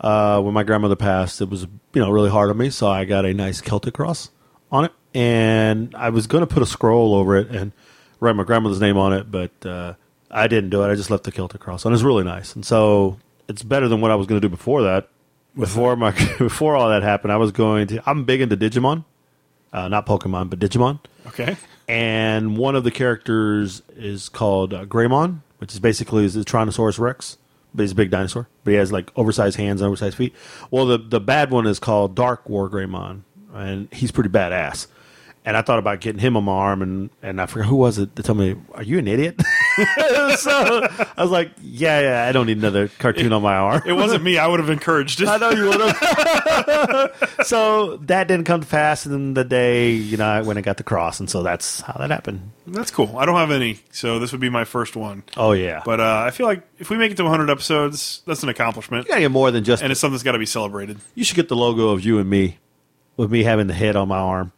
[0.00, 3.04] Uh, when my grandmother passed, it was you know really hard on me, so I
[3.04, 4.30] got a nice Celtic cross
[4.72, 7.70] on it, and I was going to put a scroll over it and
[8.18, 9.94] write my grandmother's name on it, but uh,
[10.28, 10.90] I didn't do it.
[10.90, 11.92] I just left the Celtic cross on.
[11.92, 14.82] It's really nice, and so it's better than what I was going to do before
[14.82, 15.08] that.
[15.56, 18.02] Before my before all that happened, I was going to.
[18.04, 19.04] I'm big into Digimon,
[19.72, 21.56] uh, not Pokemon, but Digimon okay.
[21.88, 26.98] and one of the characters is called uh, Greymon, which is basically is the Tyrannosaurus
[26.98, 27.38] Rex,
[27.74, 28.48] but he's a big dinosaur.
[28.64, 30.34] But he has like oversized hands and oversized feet.
[30.70, 34.86] Well, the the bad one is called Dark War Greymon, and he's pretty badass.
[35.44, 37.98] And I thought about getting him on my arm, and, and I forgot who was
[37.98, 39.42] it to tell me, "Are you an idiot?"
[40.36, 40.86] so
[41.16, 44.22] I was like, "Yeah, yeah, I don't need another cartoon on my arm." It wasn't
[44.22, 44.38] me.
[44.38, 45.26] I would have encouraged it.
[45.28, 47.36] I know you would have.
[47.44, 50.64] so that didn't come to pass, and then the day you know I went and
[50.64, 52.52] got the cross, and so that's how that happened.
[52.68, 53.18] That's cool.
[53.18, 55.24] I don't have any, so this would be my first one.
[55.36, 58.44] Oh yeah, But uh, I feel like if we make it to 100 episodes, that's
[58.44, 59.82] an accomplishment, you gotta get more than just.
[59.82, 60.98] and it's something that's got to be celebrated.
[61.16, 62.58] you should get the logo of you and me,
[63.16, 64.52] with me having the head on my arm.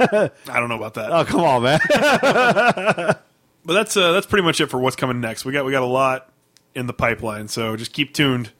[0.48, 1.78] I don't know about that, Oh come on, man!
[3.64, 5.44] but that's uh, that's pretty much it for what's coming next.
[5.44, 6.30] We got we got a lot
[6.74, 8.50] in the pipeline, so just keep tuned.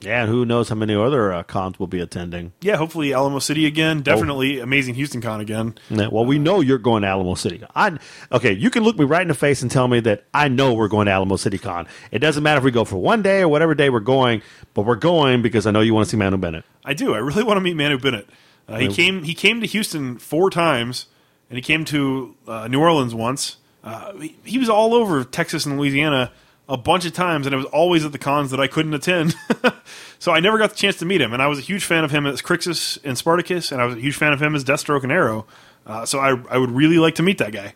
[0.00, 2.52] yeah, and who knows how many other uh, cons we'll be attending?
[2.60, 4.02] Yeah, hopefully Alamo City again.
[4.02, 5.74] Definitely Amazing Houston Con again.
[5.90, 7.62] Yeah, Well, we know you're going to Alamo City.
[7.74, 7.98] I
[8.30, 8.52] okay.
[8.52, 10.88] You can look me right in the face and tell me that I know we're
[10.88, 11.86] going to Alamo City Con.
[12.10, 14.42] It doesn't matter if we go for one day or whatever day we're going,
[14.74, 16.64] but we're going because I know you want to see Manu Bennett.
[16.84, 17.14] I do.
[17.14, 18.28] I really want to meet Manu Bennett.
[18.68, 19.24] Uh, he came.
[19.24, 21.06] He came to Houston four times,
[21.50, 23.56] and he came to uh, New Orleans once.
[23.82, 26.32] Uh, he, he was all over Texas and Louisiana
[26.68, 29.34] a bunch of times, and it was always at the cons that I couldn't attend.
[30.18, 31.32] so I never got the chance to meet him.
[31.32, 33.96] And I was a huge fan of him as Crixus and Spartacus, and I was
[33.96, 35.46] a huge fan of him as Deathstroke and Arrow.
[35.84, 37.74] Uh, so I, I would really like to meet that guy.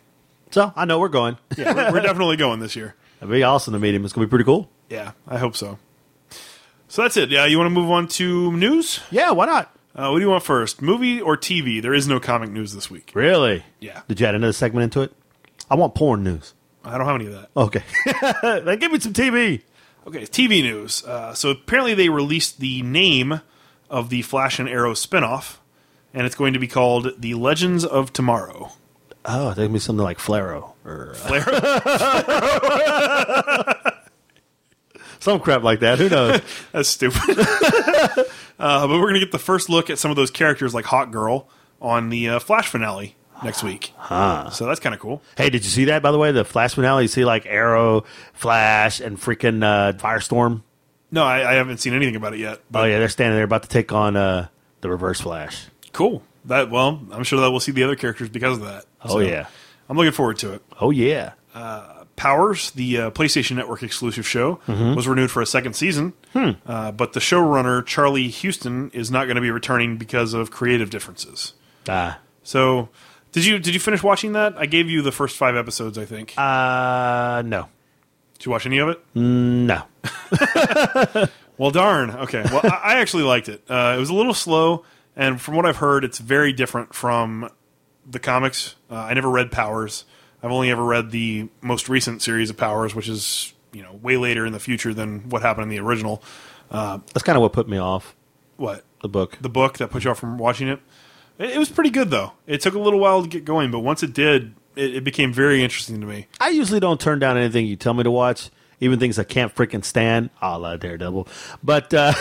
[0.51, 1.37] So I know we're going.
[1.57, 2.95] Yeah, we're, we're definitely going this year.
[3.21, 4.05] It'd be awesome to meet him.
[4.05, 4.69] It's gonna be pretty cool.
[4.89, 5.77] Yeah, I hope so.
[6.87, 7.29] So that's it.
[7.29, 9.01] Yeah, you want to move on to news?
[9.11, 9.76] Yeah, why not?
[9.97, 11.81] Uh, what do you want first, movie or TV?
[11.81, 13.11] There is no comic news this week.
[13.15, 13.63] Really?
[13.79, 14.01] Yeah.
[14.07, 15.11] Did you add another segment into it?
[15.71, 16.53] I want porn news.
[16.83, 17.49] I don't have any of that.
[17.57, 17.81] Okay.
[18.63, 19.63] then give me some TV.
[20.05, 21.03] Okay, TV news.
[21.03, 23.41] Uh, so apparently they released the name
[23.89, 25.57] of the Flash and Arrow spinoff,
[26.13, 28.73] and it's going to be called The Legends of Tomorrow.
[29.25, 31.43] Oh, there's be something like Flaro or uh, Flair?
[35.19, 35.97] some crap like that.
[35.97, 36.39] Who knows?
[36.71, 37.19] That's stupid.
[38.59, 40.85] Uh, but we're going to get the first look at some of those characters like
[40.85, 41.47] Hawk Girl
[41.81, 43.93] on the uh, Flash finale next week.
[44.49, 45.21] So that's kind of cool.
[45.37, 46.31] hey, did you see that by the way?
[46.31, 47.03] The Flash finale.
[47.03, 48.03] You see like Arrow,
[48.33, 50.63] Flash, and freaking uh, Firestorm.
[51.11, 52.61] No, I, I haven't seen anything about it yet.
[52.69, 54.47] But Oh yeah, they're standing there about to take on uh,
[54.81, 55.67] the Reverse Flash.
[55.93, 56.23] cool.
[56.45, 58.85] That well, I'm sure that we'll see the other characters because of that.
[59.03, 59.47] Oh yeah.
[59.89, 60.61] I'm looking forward to it.
[60.79, 61.33] Oh yeah.
[62.17, 64.95] Powers, the uh, PlayStation Network exclusive show, Mm-hmm.
[64.95, 66.11] was renewed for a second season.
[66.33, 66.51] Hmm.
[66.65, 70.89] Uh, but the showrunner, Charlie Huston, is not going to be returning because of creative
[70.89, 71.53] differences.
[71.87, 72.19] Ah.
[72.43, 72.89] So,
[73.31, 74.55] did you did you finish watching that?
[74.57, 76.33] I gave you the first five episodes, I think.
[76.37, 77.69] Uh, no,
[78.33, 78.99] did you watch any of it?
[79.15, 79.83] no.
[81.57, 82.11] Well, darn.
[82.11, 82.43] Okay.
[82.51, 83.63] Well, I, I actually liked it.
[83.67, 87.49] Uh, it was a little slow, and from what I've heard, it's very different from
[88.05, 88.75] the comics.
[88.91, 90.05] Uh, I never read Powers.
[90.47, 94.15] I've only ever read the most recent series of Powers, which is you know way
[94.15, 96.23] later in the future than what happened in the original.
[96.71, 98.15] That's kind of what put me off
[98.55, 99.37] What the book.
[99.41, 100.79] the book that put you off from watching it?
[101.37, 102.31] It, it was pretty good though.
[102.45, 105.33] It took a little while to get going, but once it did, it, it became
[105.33, 106.27] very interesting to me.
[106.39, 109.53] I usually don't turn down anything you tell me to watch, even things I can't
[109.53, 111.27] freaking stand, a la Daredevil.
[111.63, 112.13] But uh,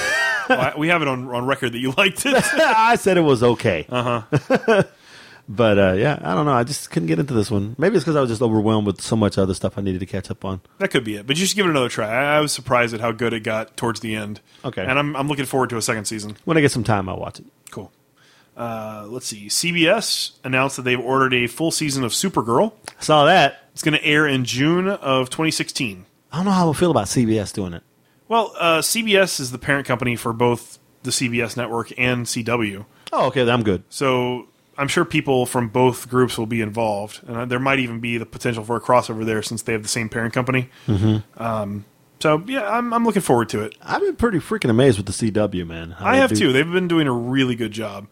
[0.48, 2.34] Well, I- we have it on on record that you liked it.
[2.54, 3.86] I said it was okay.
[3.88, 4.82] Uh-huh.
[5.48, 6.52] But uh, yeah, I don't know.
[6.52, 7.76] I just couldn't get into this one.
[7.78, 10.06] Maybe it's because I was just overwhelmed with so much other stuff I needed to
[10.06, 10.60] catch up on.
[10.78, 11.26] That could be it.
[11.26, 12.08] But you should give it another try.
[12.08, 14.40] I, I was surprised at how good it got towards the end.
[14.64, 14.84] Okay.
[14.84, 16.36] And I'm, I'm looking forward to a second season.
[16.44, 17.46] When I get some time, I'll watch it.
[17.70, 17.92] Cool.
[18.56, 19.46] Uh, let's see.
[19.46, 22.72] CBS announced that they've ordered a full season of Supergirl.
[22.98, 23.60] Saw that.
[23.72, 26.06] It's going to air in June of 2016.
[26.32, 27.82] I don't know how I feel about CBS doing it.
[28.28, 32.84] Well, uh, CBS is the parent company for both the CBS network and CW.
[33.12, 33.84] Oh, okay, I'm good.
[33.90, 34.48] So
[34.78, 38.26] I'm sure people from both groups will be involved, and there might even be the
[38.26, 40.68] potential for a crossover there since they have the same parent company.
[40.86, 41.42] Mm-hmm.
[41.42, 41.84] Um,
[42.20, 43.74] so yeah, I'm, I'm looking forward to it.
[43.82, 45.92] I've been pretty freaking amazed with the CW man.
[45.92, 46.52] How I have do- too.
[46.52, 48.06] They've been doing a really good job,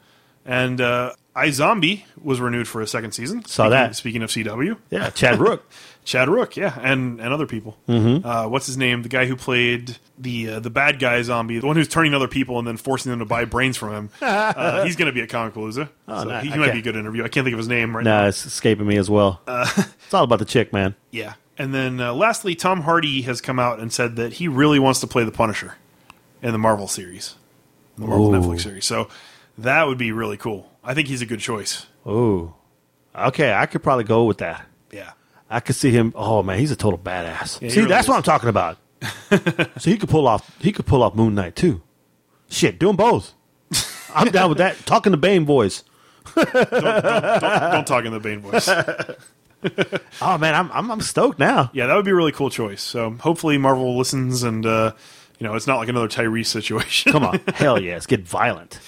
[0.44, 3.44] and uh, iZombie was renewed for a second season.
[3.44, 3.96] Saw speaking, that.
[3.96, 5.68] Speaking of CW, Yeah, Chad Rook.
[6.04, 7.76] Chad Rook, yeah, and and other people.
[7.88, 8.26] Mm-hmm.
[8.26, 9.02] Uh, what's his name?
[9.02, 12.28] The guy who played the uh, the bad guy zombie, the one who's turning other
[12.28, 14.10] people and then forcing them to buy brains from him.
[14.20, 15.88] uh, he's going to be at Comic Palooza.
[16.06, 17.24] Oh, so he I might be a good interview.
[17.24, 18.22] I can't think of his name right now.
[18.22, 19.40] nah, it's escaping me as well.
[19.48, 20.94] it's all about the chick, man.
[21.10, 21.34] Yeah.
[21.56, 25.00] And then uh, lastly, Tom Hardy has come out and said that he really wants
[25.00, 25.76] to play the Punisher
[26.42, 27.36] in the Marvel series,
[27.96, 28.38] the Marvel Ooh.
[28.38, 28.84] Netflix series.
[28.84, 29.08] So
[29.56, 30.70] that would be really cool.
[30.82, 31.86] I think he's a good choice.
[32.06, 32.52] Ooh.
[33.16, 34.66] Okay, I could probably go with that.
[35.54, 35.56] Yeah.
[35.56, 36.12] I could see him.
[36.16, 37.58] Oh man, he's a total badass.
[37.60, 38.08] he see, really that's is.
[38.08, 38.78] what I'm talking about.
[39.78, 40.50] so he could pull off.
[40.60, 41.82] He could pull off Moon Knight too.
[42.48, 43.32] Shit, do them both.
[44.14, 44.76] I'm down with that.
[44.86, 45.82] Talking to Bane voice.
[46.34, 48.68] Don't, don't talk in the Bane voice.
[50.20, 51.70] Oh man, I'm I'm, I'm stoked now.
[51.72, 52.82] Yeah, that would be a really cool choice.
[52.82, 54.92] So hopefully Marvel listens and, uh,
[55.38, 57.12] you know, it's not like another Tyrese situation.
[57.12, 58.78] Come on, hell yes, get violent.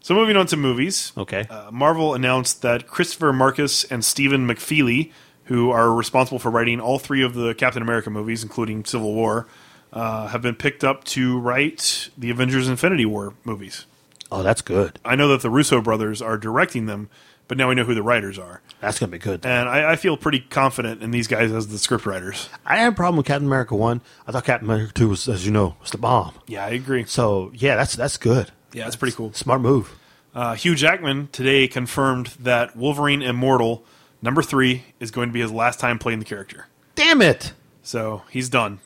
[0.00, 1.12] so moving on to movies.
[1.18, 1.46] Okay.
[1.50, 5.12] Uh, Marvel announced that Christopher Markus and Stephen McFeely,
[5.44, 9.46] who are responsible for writing all three of the Captain America movies, including Civil War,
[9.92, 13.84] uh, have been picked up to write the Avengers Infinity War movies.
[14.30, 14.98] oh, that's good.
[15.04, 17.10] I know that the Russo brothers are directing them,
[17.48, 18.62] but now we know who the writers are.
[18.80, 19.44] That's gonna be good.
[19.44, 22.48] And I, I feel pretty confident in these guys as the script writers.
[22.64, 24.00] I had a problem with Captain America one.
[24.26, 26.34] I thought Captain America two was, as you know, was the bomb.
[26.46, 27.04] Yeah, I agree.
[27.04, 28.50] So yeah, that's that's good.
[28.72, 29.34] Yeah, that's pretty cool.
[29.34, 29.94] Smart move.
[30.34, 33.84] Uh, Hugh Jackman today confirmed that Wolverine Immortal
[34.22, 36.66] number three is going to be his last time playing the character.
[36.94, 37.52] Damn it,
[37.82, 38.78] So he's done.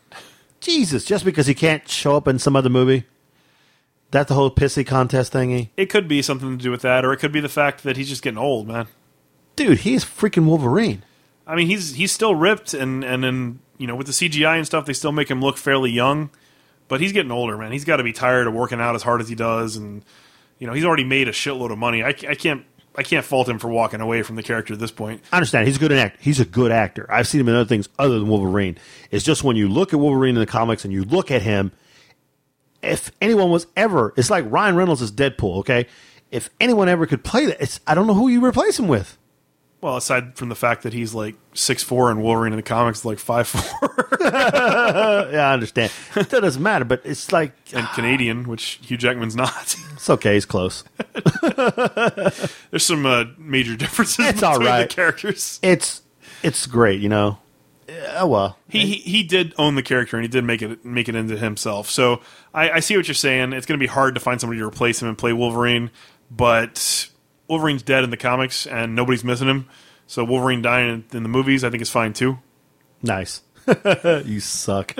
[0.60, 1.04] Jesus!
[1.04, 3.04] Just because he can't show up in some other movie.
[4.12, 7.12] That the whole pissy contest thingy, It could be something to do with that, or
[7.12, 8.86] it could be the fact that he's just getting old, man.
[9.56, 9.78] dude.
[9.80, 11.02] He's freaking Wolverine.
[11.46, 14.66] I mean, he's he's still ripped, and and then you know with the CGI and
[14.66, 16.30] stuff, they still make him look fairly young,
[16.88, 17.72] but he's getting older, man.
[17.72, 20.04] He's got to be tired of working out as hard as he does, and
[20.60, 22.02] you know he's already made a shitload of money.
[22.02, 22.64] I, I can't
[22.96, 25.22] I can't fault him for walking away from the character at this point.
[25.32, 26.18] I understand he's a good actor.
[26.20, 27.06] He's a good actor.
[27.10, 28.78] I've seen him in other things other than Wolverine.
[29.10, 31.72] It's just when you look at Wolverine in the comics and you look at him,
[32.82, 35.58] if anyone was ever, it's like Ryan Reynolds is Deadpool.
[35.58, 35.86] Okay,
[36.30, 39.18] if anyone ever could play that, I don't know who you replace him with.
[39.86, 42.98] Well, aside from the fact that he's like six four and Wolverine in the comics
[42.98, 45.92] is like five four Yeah, I understand.
[46.14, 49.76] that doesn't matter, but it's like and Canadian, which Hugh Jackman's not.
[49.92, 50.34] it's okay.
[50.34, 50.82] He's close.
[52.72, 54.88] There's some uh, major differences It's all between right.
[54.88, 55.60] the characters.
[55.62, 56.02] It's
[56.42, 57.38] it's great, you know.
[58.16, 58.58] Oh well.
[58.68, 61.36] He, he he did own the character and he did make it make it into
[61.36, 61.88] himself.
[61.90, 62.22] So
[62.52, 63.52] I, I see what you're saying.
[63.52, 65.92] It's going to be hard to find somebody to replace him and play Wolverine,
[66.28, 67.08] but
[67.48, 69.68] Wolverine's dead in the comics and nobody's missing him.
[70.06, 72.38] So Wolverine dying in, in the movies, I think is fine too.
[73.02, 73.42] Nice.
[74.24, 74.94] you suck.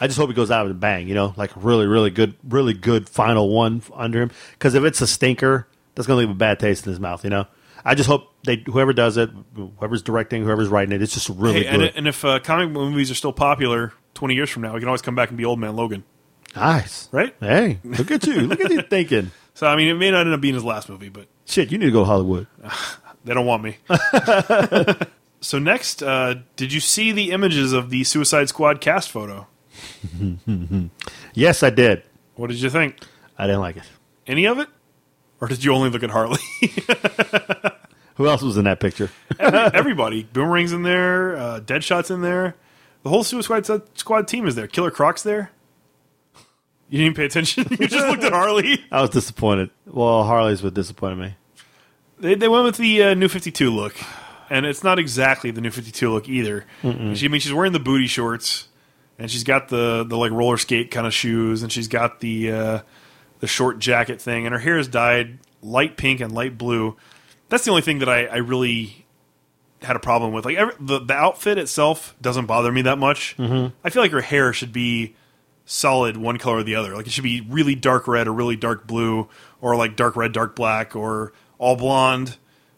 [0.00, 2.10] I just hope he goes out with a bang, you know, like a really, really
[2.10, 4.30] good, really good final one under him.
[4.52, 7.22] Because if it's a stinker, that's going to leave a bad taste in his mouth,
[7.24, 7.46] you know.
[7.84, 9.30] I just hope they, whoever does it,
[9.78, 11.92] whoever's directing, whoever's writing it, it's just really Hey, and, good.
[11.96, 15.02] and if uh, comic movies are still popular 20 years from now, we can always
[15.02, 16.04] come back and be Old Man Logan,
[16.54, 17.34] nice, right?
[17.40, 18.42] Hey, look at you!
[18.42, 19.32] Look at you thinking.
[19.54, 21.78] So I mean, it may not end up being his last movie, but Shit, you
[21.78, 22.46] need to go to Hollywood.
[23.24, 23.76] They don't want me.
[25.40, 29.46] so next, uh, did you see the images of the Suicide Squad cast photo?
[31.32, 32.02] Yes, I did.
[32.34, 32.96] What did you think?
[33.38, 33.84] I didn't like it.
[34.26, 34.68] Any of it,
[35.40, 36.40] or did you only look at Harley?
[38.16, 39.10] Who else was in that picture?
[39.38, 42.56] Everybody, Boomerang's in there, uh, Deadshot's in there,
[43.02, 43.66] the whole Suicide
[43.96, 44.66] Squad team is there.
[44.66, 45.50] Killer Croc's there.
[46.92, 47.66] You didn't pay attention.
[47.80, 48.84] you just looked at Harley.
[48.92, 49.70] I was disappointed.
[49.86, 51.34] Well, Harley's what disappointed me.
[52.18, 53.96] They, they went with the uh, new Fifty Two look,
[54.50, 56.66] and it's not exactly the new Fifty Two look either.
[57.14, 58.68] She, I mean, she's wearing the booty shorts,
[59.18, 62.52] and she's got the the like roller skate kind of shoes, and she's got the
[62.52, 62.80] uh,
[63.40, 66.94] the short jacket thing, and her hair is dyed light pink and light blue.
[67.48, 69.06] That's the only thing that I, I really
[69.80, 70.44] had a problem with.
[70.44, 73.34] Like every, the the outfit itself doesn't bother me that much.
[73.38, 73.74] Mm-hmm.
[73.82, 75.14] I feel like her hair should be
[75.64, 76.94] solid one color or the other.
[76.94, 79.28] Like it should be really dark red or really dark blue,
[79.60, 82.36] or like dark red, dark black, or all blonde.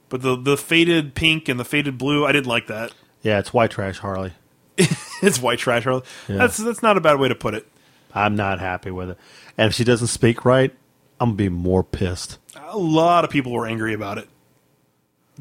[0.08, 2.92] But the the faded pink and the faded blue, I didn't like that.
[3.22, 4.32] Yeah, it's white trash Harley.
[5.22, 5.84] It's white trash.
[5.84, 6.02] Harley.
[6.28, 7.66] That's that's not a bad way to put it.
[8.14, 9.18] I'm not happy with it.
[9.56, 10.70] And if she doesn't speak right,
[11.18, 12.38] I'm gonna be more pissed.
[12.56, 14.28] A lot of people were angry about it.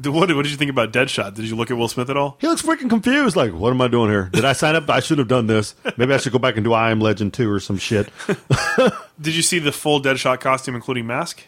[0.02, 1.34] What, what did you think about Deadshot?
[1.34, 2.36] Did you look at Will Smith at all?
[2.40, 3.36] He looks freaking confused.
[3.36, 4.28] Like, what am I doing here?
[4.32, 4.90] Did I sign up?
[4.90, 5.74] I should have done this.
[5.96, 8.08] Maybe I should go back and do I Am Legend 2 or some shit.
[9.20, 11.44] Did you see the full Deadshot costume, including mask?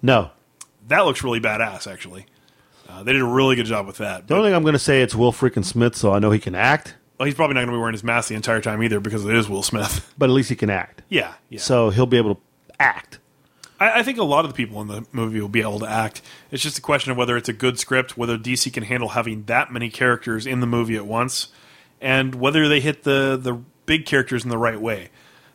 [0.00, 0.30] No.
[0.88, 2.24] That looks really badass, actually.
[2.88, 4.26] Uh, they did a really good job with that.
[4.26, 6.40] The only thing I'm going to say it's Will freaking Smith, so I know he
[6.40, 8.82] can act, Well, he's probably not going to be wearing his mask the entire time
[8.82, 10.12] either because it is Will Smith.
[10.18, 11.02] but at least he can act.
[11.08, 11.60] yeah, yeah.
[11.60, 12.40] So he'll be able to
[12.80, 13.19] act.
[13.80, 15.90] I, I think a lot of the people in the movie will be able to
[15.90, 16.22] act.
[16.50, 19.44] It's just a question of whether it's a good script, whether DC can handle having
[19.44, 21.48] that many characters in the movie at once,
[22.00, 23.54] and whether they hit the the
[23.86, 25.08] big characters in the right way.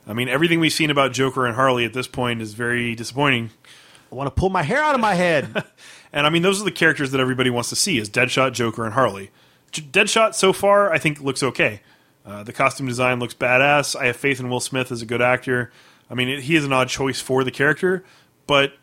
[0.07, 3.51] I mean, everything we've seen about Joker and Harley at this point is very disappointing.
[4.11, 5.63] I want to pull my hair out of my head.
[6.13, 8.85] And I mean, those are the characters that everybody wants to see: is Deadshot, Joker,
[8.85, 9.31] and Harley.
[9.73, 11.81] J- Deadshot so far, I think, looks okay.
[12.25, 13.97] Uh, the costume design looks badass.
[13.99, 15.73] I have faith in Will Smith as a good actor.
[16.09, 18.03] I mean, it, he is an odd choice for the character,
[18.47, 18.73] but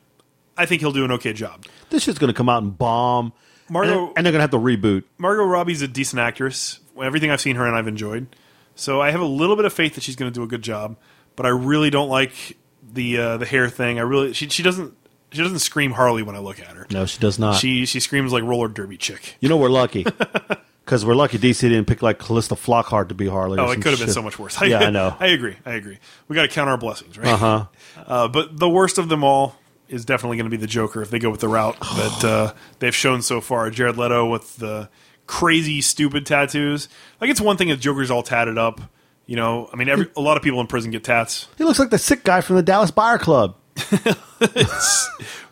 [0.57, 1.65] I think he'll do an okay job.
[1.91, 3.33] this shit's going to come out and bomb.
[3.71, 5.05] Margot- and, and they're going to have to reboot.
[5.19, 6.81] Margot Robbie's a decent actress.
[7.01, 8.27] Everything I've seen her in, I've enjoyed.
[8.75, 10.63] So I have a little bit of faith that she's going to do a good
[10.63, 10.97] job.
[11.37, 13.99] But I really don't like the uh, the hair thing.
[13.99, 14.95] I really she she doesn't
[15.31, 16.87] she doesn't scream Harley when I look at her.
[16.91, 17.55] No, she does not.
[17.57, 19.37] She she screams like roller derby chick.
[19.41, 20.05] you know we're lucky.
[20.93, 23.59] Because we're lucky DC didn't pick like Calista Flockhart to be Harley.
[23.59, 24.61] Oh, it could have been so much worse.
[24.63, 25.17] Yeah, I know.
[25.19, 25.57] I agree.
[25.65, 25.99] I agree.
[26.29, 27.29] We got to count our blessings, right?
[27.29, 27.65] Uh-huh.
[27.97, 29.57] Uh, but the worst of them all
[29.89, 32.53] is definitely going to be the Joker if they go with the route that uh,
[32.81, 33.71] they've shown so far.
[33.71, 34.91] Jared Leto with the
[35.27, 36.91] crazy, stupid tattoos.
[37.23, 38.83] Like it's one thing if Joker's all tatted up.
[39.25, 41.49] You know, I mean, every, a lot of people in prison get tats.
[41.57, 43.57] He looks like the sick guy from the Dallas Buyer Club.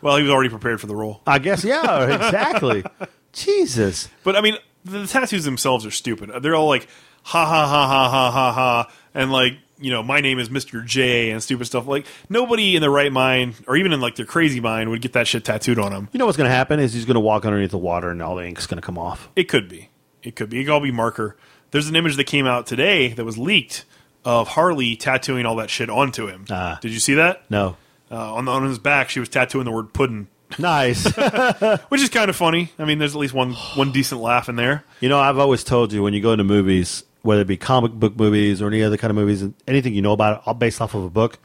[0.01, 1.21] Well, he was already prepared for the role.
[1.27, 2.83] I guess, yeah, exactly.
[3.33, 4.09] Jesus.
[4.23, 6.31] But I mean, the tattoos themselves are stupid.
[6.41, 6.87] They're all like
[7.23, 10.81] ha ha ha ha ha ha ha, and like you know, my name is Mister
[10.81, 11.87] J and stupid stuff.
[11.87, 15.13] Like nobody in their right mind, or even in like their crazy mind, would get
[15.13, 16.07] that shit tattooed on them.
[16.11, 18.21] You know what's going to happen is he's going to walk underneath the water and
[18.21, 19.29] all the ink's going to come off.
[19.35, 19.89] It could be.
[20.21, 20.61] It could be.
[20.61, 21.35] It could all be marker.
[21.71, 23.85] There's an image that came out today that was leaked
[24.23, 26.45] of Harley tattooing all that shit onto him.
[26.51, 26.77] Ah.
[26.79, 27.49] Did you see that?
[27.49, 27.75] No.
[28.11, 30.27] Uh, on, the, on his back, she was tattooing the word puddin',
[30.59, 31.05] Nice.
[31.89, 32.71] which is kind of funny.
[32.79, 34.83] I mean, there's at least one one decent laugh in there.
[34.99, 37.91] you know, I've always told you when you go into movies, whether it be comic
[37.93, 40.81] book movies or any other kind of movies, anything you know about it, all based
[40.81, 41.39] off of a book,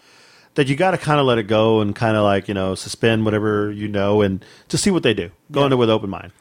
[0.55, 2.75] that you got to kind of let it go and kind of like, you know,
[2.75, 5.31] suspend whatever you know and just see what they do.
[5.53, 6.33] Go into it with open mind.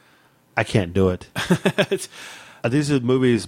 [0.56, 1.28] I can't do it.
[2.64, 3.46] These are movies.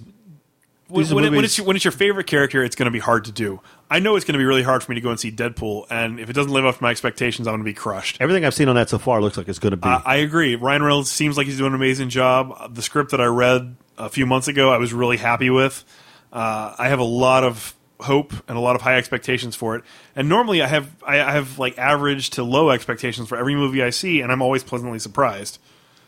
[0.89, 2.99] When, when, it- when it's your, when it's your favorite character, it's going to be
[2.99, 3.61] hard to do.
[3.91, 5.87] I know it's going to be really hard for me to go and see Deadpool,
[5.91, 8.19] and if it doesn't live up to my expectations, I'm going to be crushed.
[8.21, 9.89] Everything I've seen on that so far looks like it's going to be.
[9.89, 10.55] I, I agree.
[10.57, 12.75] Ryan Reynolds seems like he's doing an amazing job.
[12.75, 15.85] The script that I read a few months ago, I was really happy with.
[16.33, 19.85] Uh, I have a lot of hope and a lot of high expectations for it.
[20.15, 23.83] And normally, I have I I have like average to low expectations for every movie
[23.83, 25.59] I see, and I'm always pleasantly surprised.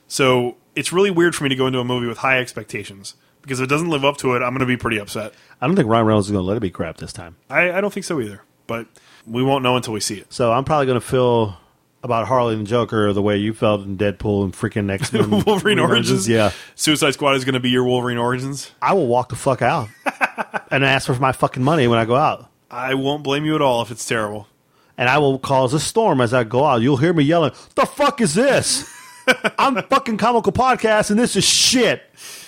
[0.08, 3.60] So it's really weird for me to go into a movie with high expectations because
[3.60, 5.32] if it doesn't live up to it, I'm going to be pretty upset.
[5.60, 7.36] I don't think Ryan Reynolds is going to let it be crap this time.
[7.48, 8.86] I, I don't think so either, but
[9.26, 10.32] we won't know until we see it.
[10.32, 11.56] So I'm probably going to feel
[12.02, 15.78] about Harley and Joker the way you felt in Deadpool and freaking X Men Wolverine
[15.78, 16.26] Origins.
[16.28, 18.70] Yeah, Suicide Squad is going to be your Wolverine Origins.
[18.80, 19.88] I will walk the fuck out
[20.70, 23.60] and ask for my fucking money when I go out, I won't blame you at
[23.62, 24.48] all if it's terrible.
[24.96, 26.80] and I will cause a storm as I go out.
[26.80, 28.90] You'll hear me yelling, "The fuck is this?
[29.58, 32.02] I'm fucking comical podcast, and this is shit.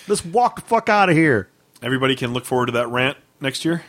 [0.08, 1.48] Let's walk the fuck out of here."
[1.82, 3.84] Everybody can look forward to that rant next year.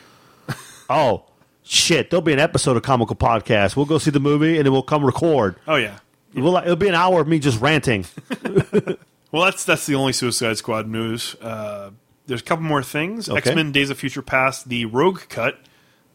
[0.89, 1.23] Oh
[1.63, 2.09] shit!
[2.09, 3.77] There'll be an episode of comical podcast.
[3.77, 5.55] We'll go see the movie, and then we'll come record.
[5.65, 5.99] Oh yeah.
[6.35, 8.05] We'll, it'll be an hour of me just ranting.
[9.33, 11.35] Well, that's that's the only Suicide Squad news.
[11.41, 11.89] Uh,
[12.27, 13.27] there's a couple more things.
[13.27, 13.39] Okay.
[13.39, 15.59] X Men: Days of Future Past, the Rogue cut,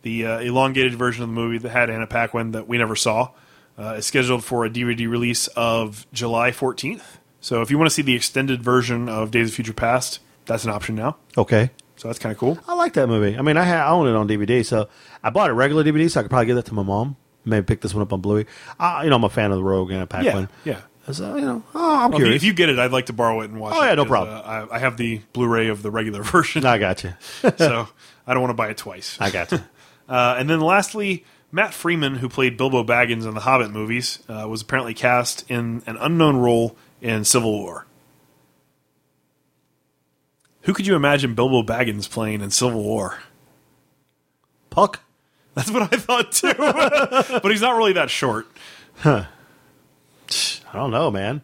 [0.02, 3.30] the uh, elongated version of the movie that had Anna Paquin that we never saw,
[3.76, 7.17] uh, is scheduled for a DVD release of July 14th.
[7.40, 10.64] So if you want to see the extended version of Days of Future Past, that's
[10.64, 11.16] an option now.
[11.36, 11.70] Okay.
[11.96, 12.58] So that's kind of cool.
[12.68, 13.36] I like that movie.
[13.36, 14.88] I mean, I, ha- I own it on DVD, so
[15.22, 17.16] I bought a regular DVD, so I could probably give that to my mom.
[17.44, 18.46] Maybe pick this one up on Blu-ray.
[18.78, 20.48] Uh, you know, I'm a fan of the Rogue and a Pac Yeah, one.
[20.64, 20.80] yeah.
[21.10, 22.42] So you know, oh, I'm Well, if, you, curious.
[22.42, 24.36] if you get it, I'd like to borrow it and watch Oh, yeah, no problem.
[24.36, 27.14] Uh, I, I have the Blu-ray of the regular version, I got you.
[27.56, 27.88] so
[28.26, 29.16] I don't want to buy it twice.
[29.20, 29.60] I got you.
[30.08, 31.22] Uh, and then lastly,
[31.52, 35.82] Matt Freeman, who played Bilbo Baggins in the Hobbit movies, uh, was apparently cast in
[35.86, 37.86] an unknown role in Civil War.
[40.62, 43.18] Who could you imagine Bilbo Baggins playing in Civil War?
[44.70, 45.00] Puck.
[45.54, 46.52] That's what I thought too.
[47.42, 48.46] but he's not really that short.
[48.96, 49.24] Huh.
[50.70, 51.42] I don't know, man.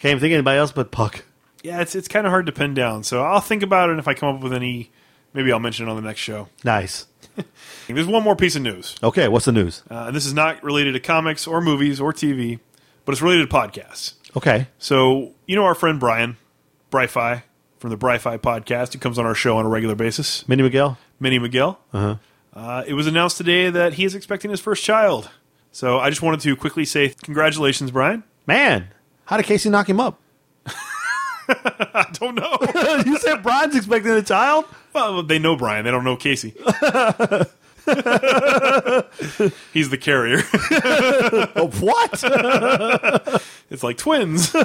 [0.00, 1.24] Can't even think of anybody else but Puck.
[1.62, 3.04] Yeah, it's it's kind of hard to pin down.
[3.04, 3.92] So I'll think about it.
[3.92, 4.90] and If I come up with any,
[5.32, 6.48] maybe I'll mention it on the next show.
[6.64, 7.06] Nice.
[7.86, 9.82] There's one more piece of news, Okay, what's the news?
[9.90, 12.58] uh, and this is not related to comics or movies or TV,
[13.04, 14.14] but it's related to podcasts.
[14.36, 14.68] Okay.
[14.78, 16.36] So you know our friend Brian
[16.90, 17.42] Bryfi
[17.78, 20.98] from the Bryfi podcast, who comes on our show on a regular basis, Minnie Miguel?
[21.18, 21.78] Minnie Miguel.
[21.92, 22.84] Uh-huh.
[22.86, 25.30] it was announced today that he is expecting his first child.
[25.72, 28.24] So I just wanted to quickly say congratulations, Brian.
[28.46, 28.88] Man,
[29.26, 30.20] how did Casey knock him up?
[31.94, 32.58] I don't know.
[33.06, 34.66] you said Brian's expecting a child?
[34.92, 35.84] well, they know Brian.
[35.84, 36.54] They don't know Casey.
[39.72, 40.42] He's the carrier.
[41.56, 42.22] Oh, what?
[43.70, 44.52] It's like twins.
[44.52, 44.64] no,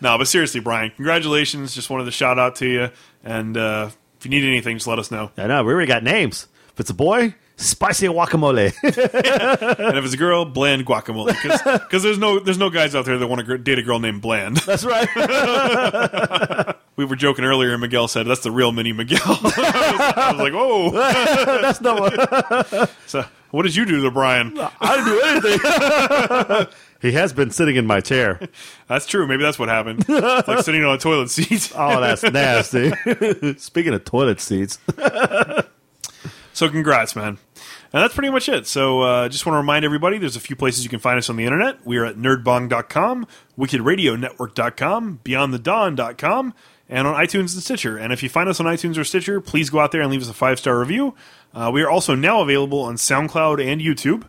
[0.00, 1.74] but seriously, Brian, congratulations.
[1.74, 2.88] Just wanted to shout out to you.
[3.22, 5.30] And uh, if you need anything, just let us know.
[5.36, 6.46] I know, we already got names.
[6.72, 8.72] If it's a boy, spicy guacamole.
[8.82, 11.34] And if it's a girl, bland guacamole.
[11.82, 14.22] Because there's no there's no guys out there that want to date a girl named
[14.22, 14.56] Bland.
[14.58, 15.08] That's right.
[16.94, 19.18] We were joking earlier, and Miguel said that's the real Mini Miguel.
[19.24, 20.90] I, was, I was like, oh.
[21.62, 24.58] That's not what So, what did you do to Brian?
[24.58, 26.66] I didn't do anything.
[27.00, 28.40] he has been sitting in my chair.
[28.88, 29.26] That's true.
[29.26, 30.04] Maybe that's what happened.
[30.08, 31.72] It's like sitting on a toilet seat.
[31.74, 32.92] Oh, that's nasty.
[33.56, 34.78] Speaking of toilet seats,
[36.52, 37.38] So congrats, man.
[37.94, 38.66] And that's pretty much it.
[38.66, 41.28] So uh, just want to remind everybody there's a few places you can find us
[41.28, 41.84] on the internet.
[41.86, 43.26] We are at nerdbong.com,
[43.58, 46.54] wickedradionetwork.com, beyondthedawn.com,
[46.92, 47.96] and on iTunes and Stitcher.
[47.96, 50.20] And if you find us on iTunes or Stitcher, please go out there and leave
[50.20, 51.14] us a five star review.
[51.54, 54.24] Uh, we are also now available on SoundCloud and YouTube.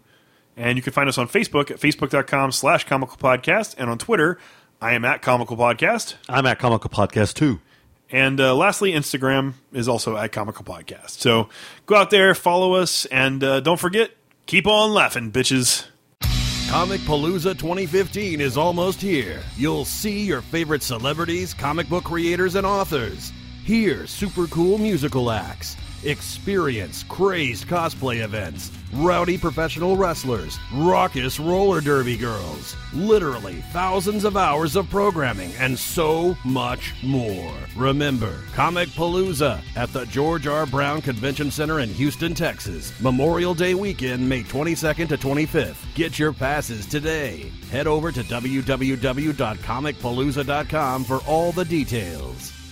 [0.55, 3.75] And you can find us on Facebook at facebook.com slash comical podcast.
[3.77, 4.39] And on Twitter,
[4.81, 6.15] I am at comical podcast.
[6.29, 7.59] I'm at Comical Podcast too.
[8.09, 11.19] And uh, lastly, Instagram is also at Comical Podcast.
[11.19, 11.49] So
[11.85, 14.11] go out there, follow us, and uh, don't forget,
[14.45, 15.85] keep on laughing, bitches.
[16.73, 19.43] Comic Palooza 2015 is almost here.
[19.55, 23.31] You'll see your favorite celebrities, comic book creators, and authors.
[23.63, 25.77] Hear super cool musical acts.
[26.05, 34.75] Experience crazed cosplay events, rowdy professional wrestlers, raucous roller derby girls, literally thousands of hours
[34.75, 37.53] of programming, and so much more.
[37.77, 40.65] Remember, Comic Palooza at the George R.
[40.65, 42.91] Brown Convention Center in Houston, Texas.
[42.99, 45.77] Memorial Day weekend, May 22nd to 25th.
[45.95, 47.49] Get your passes today.
[47.71, 52.62] Head over to www.comicpalooza.com for all the details.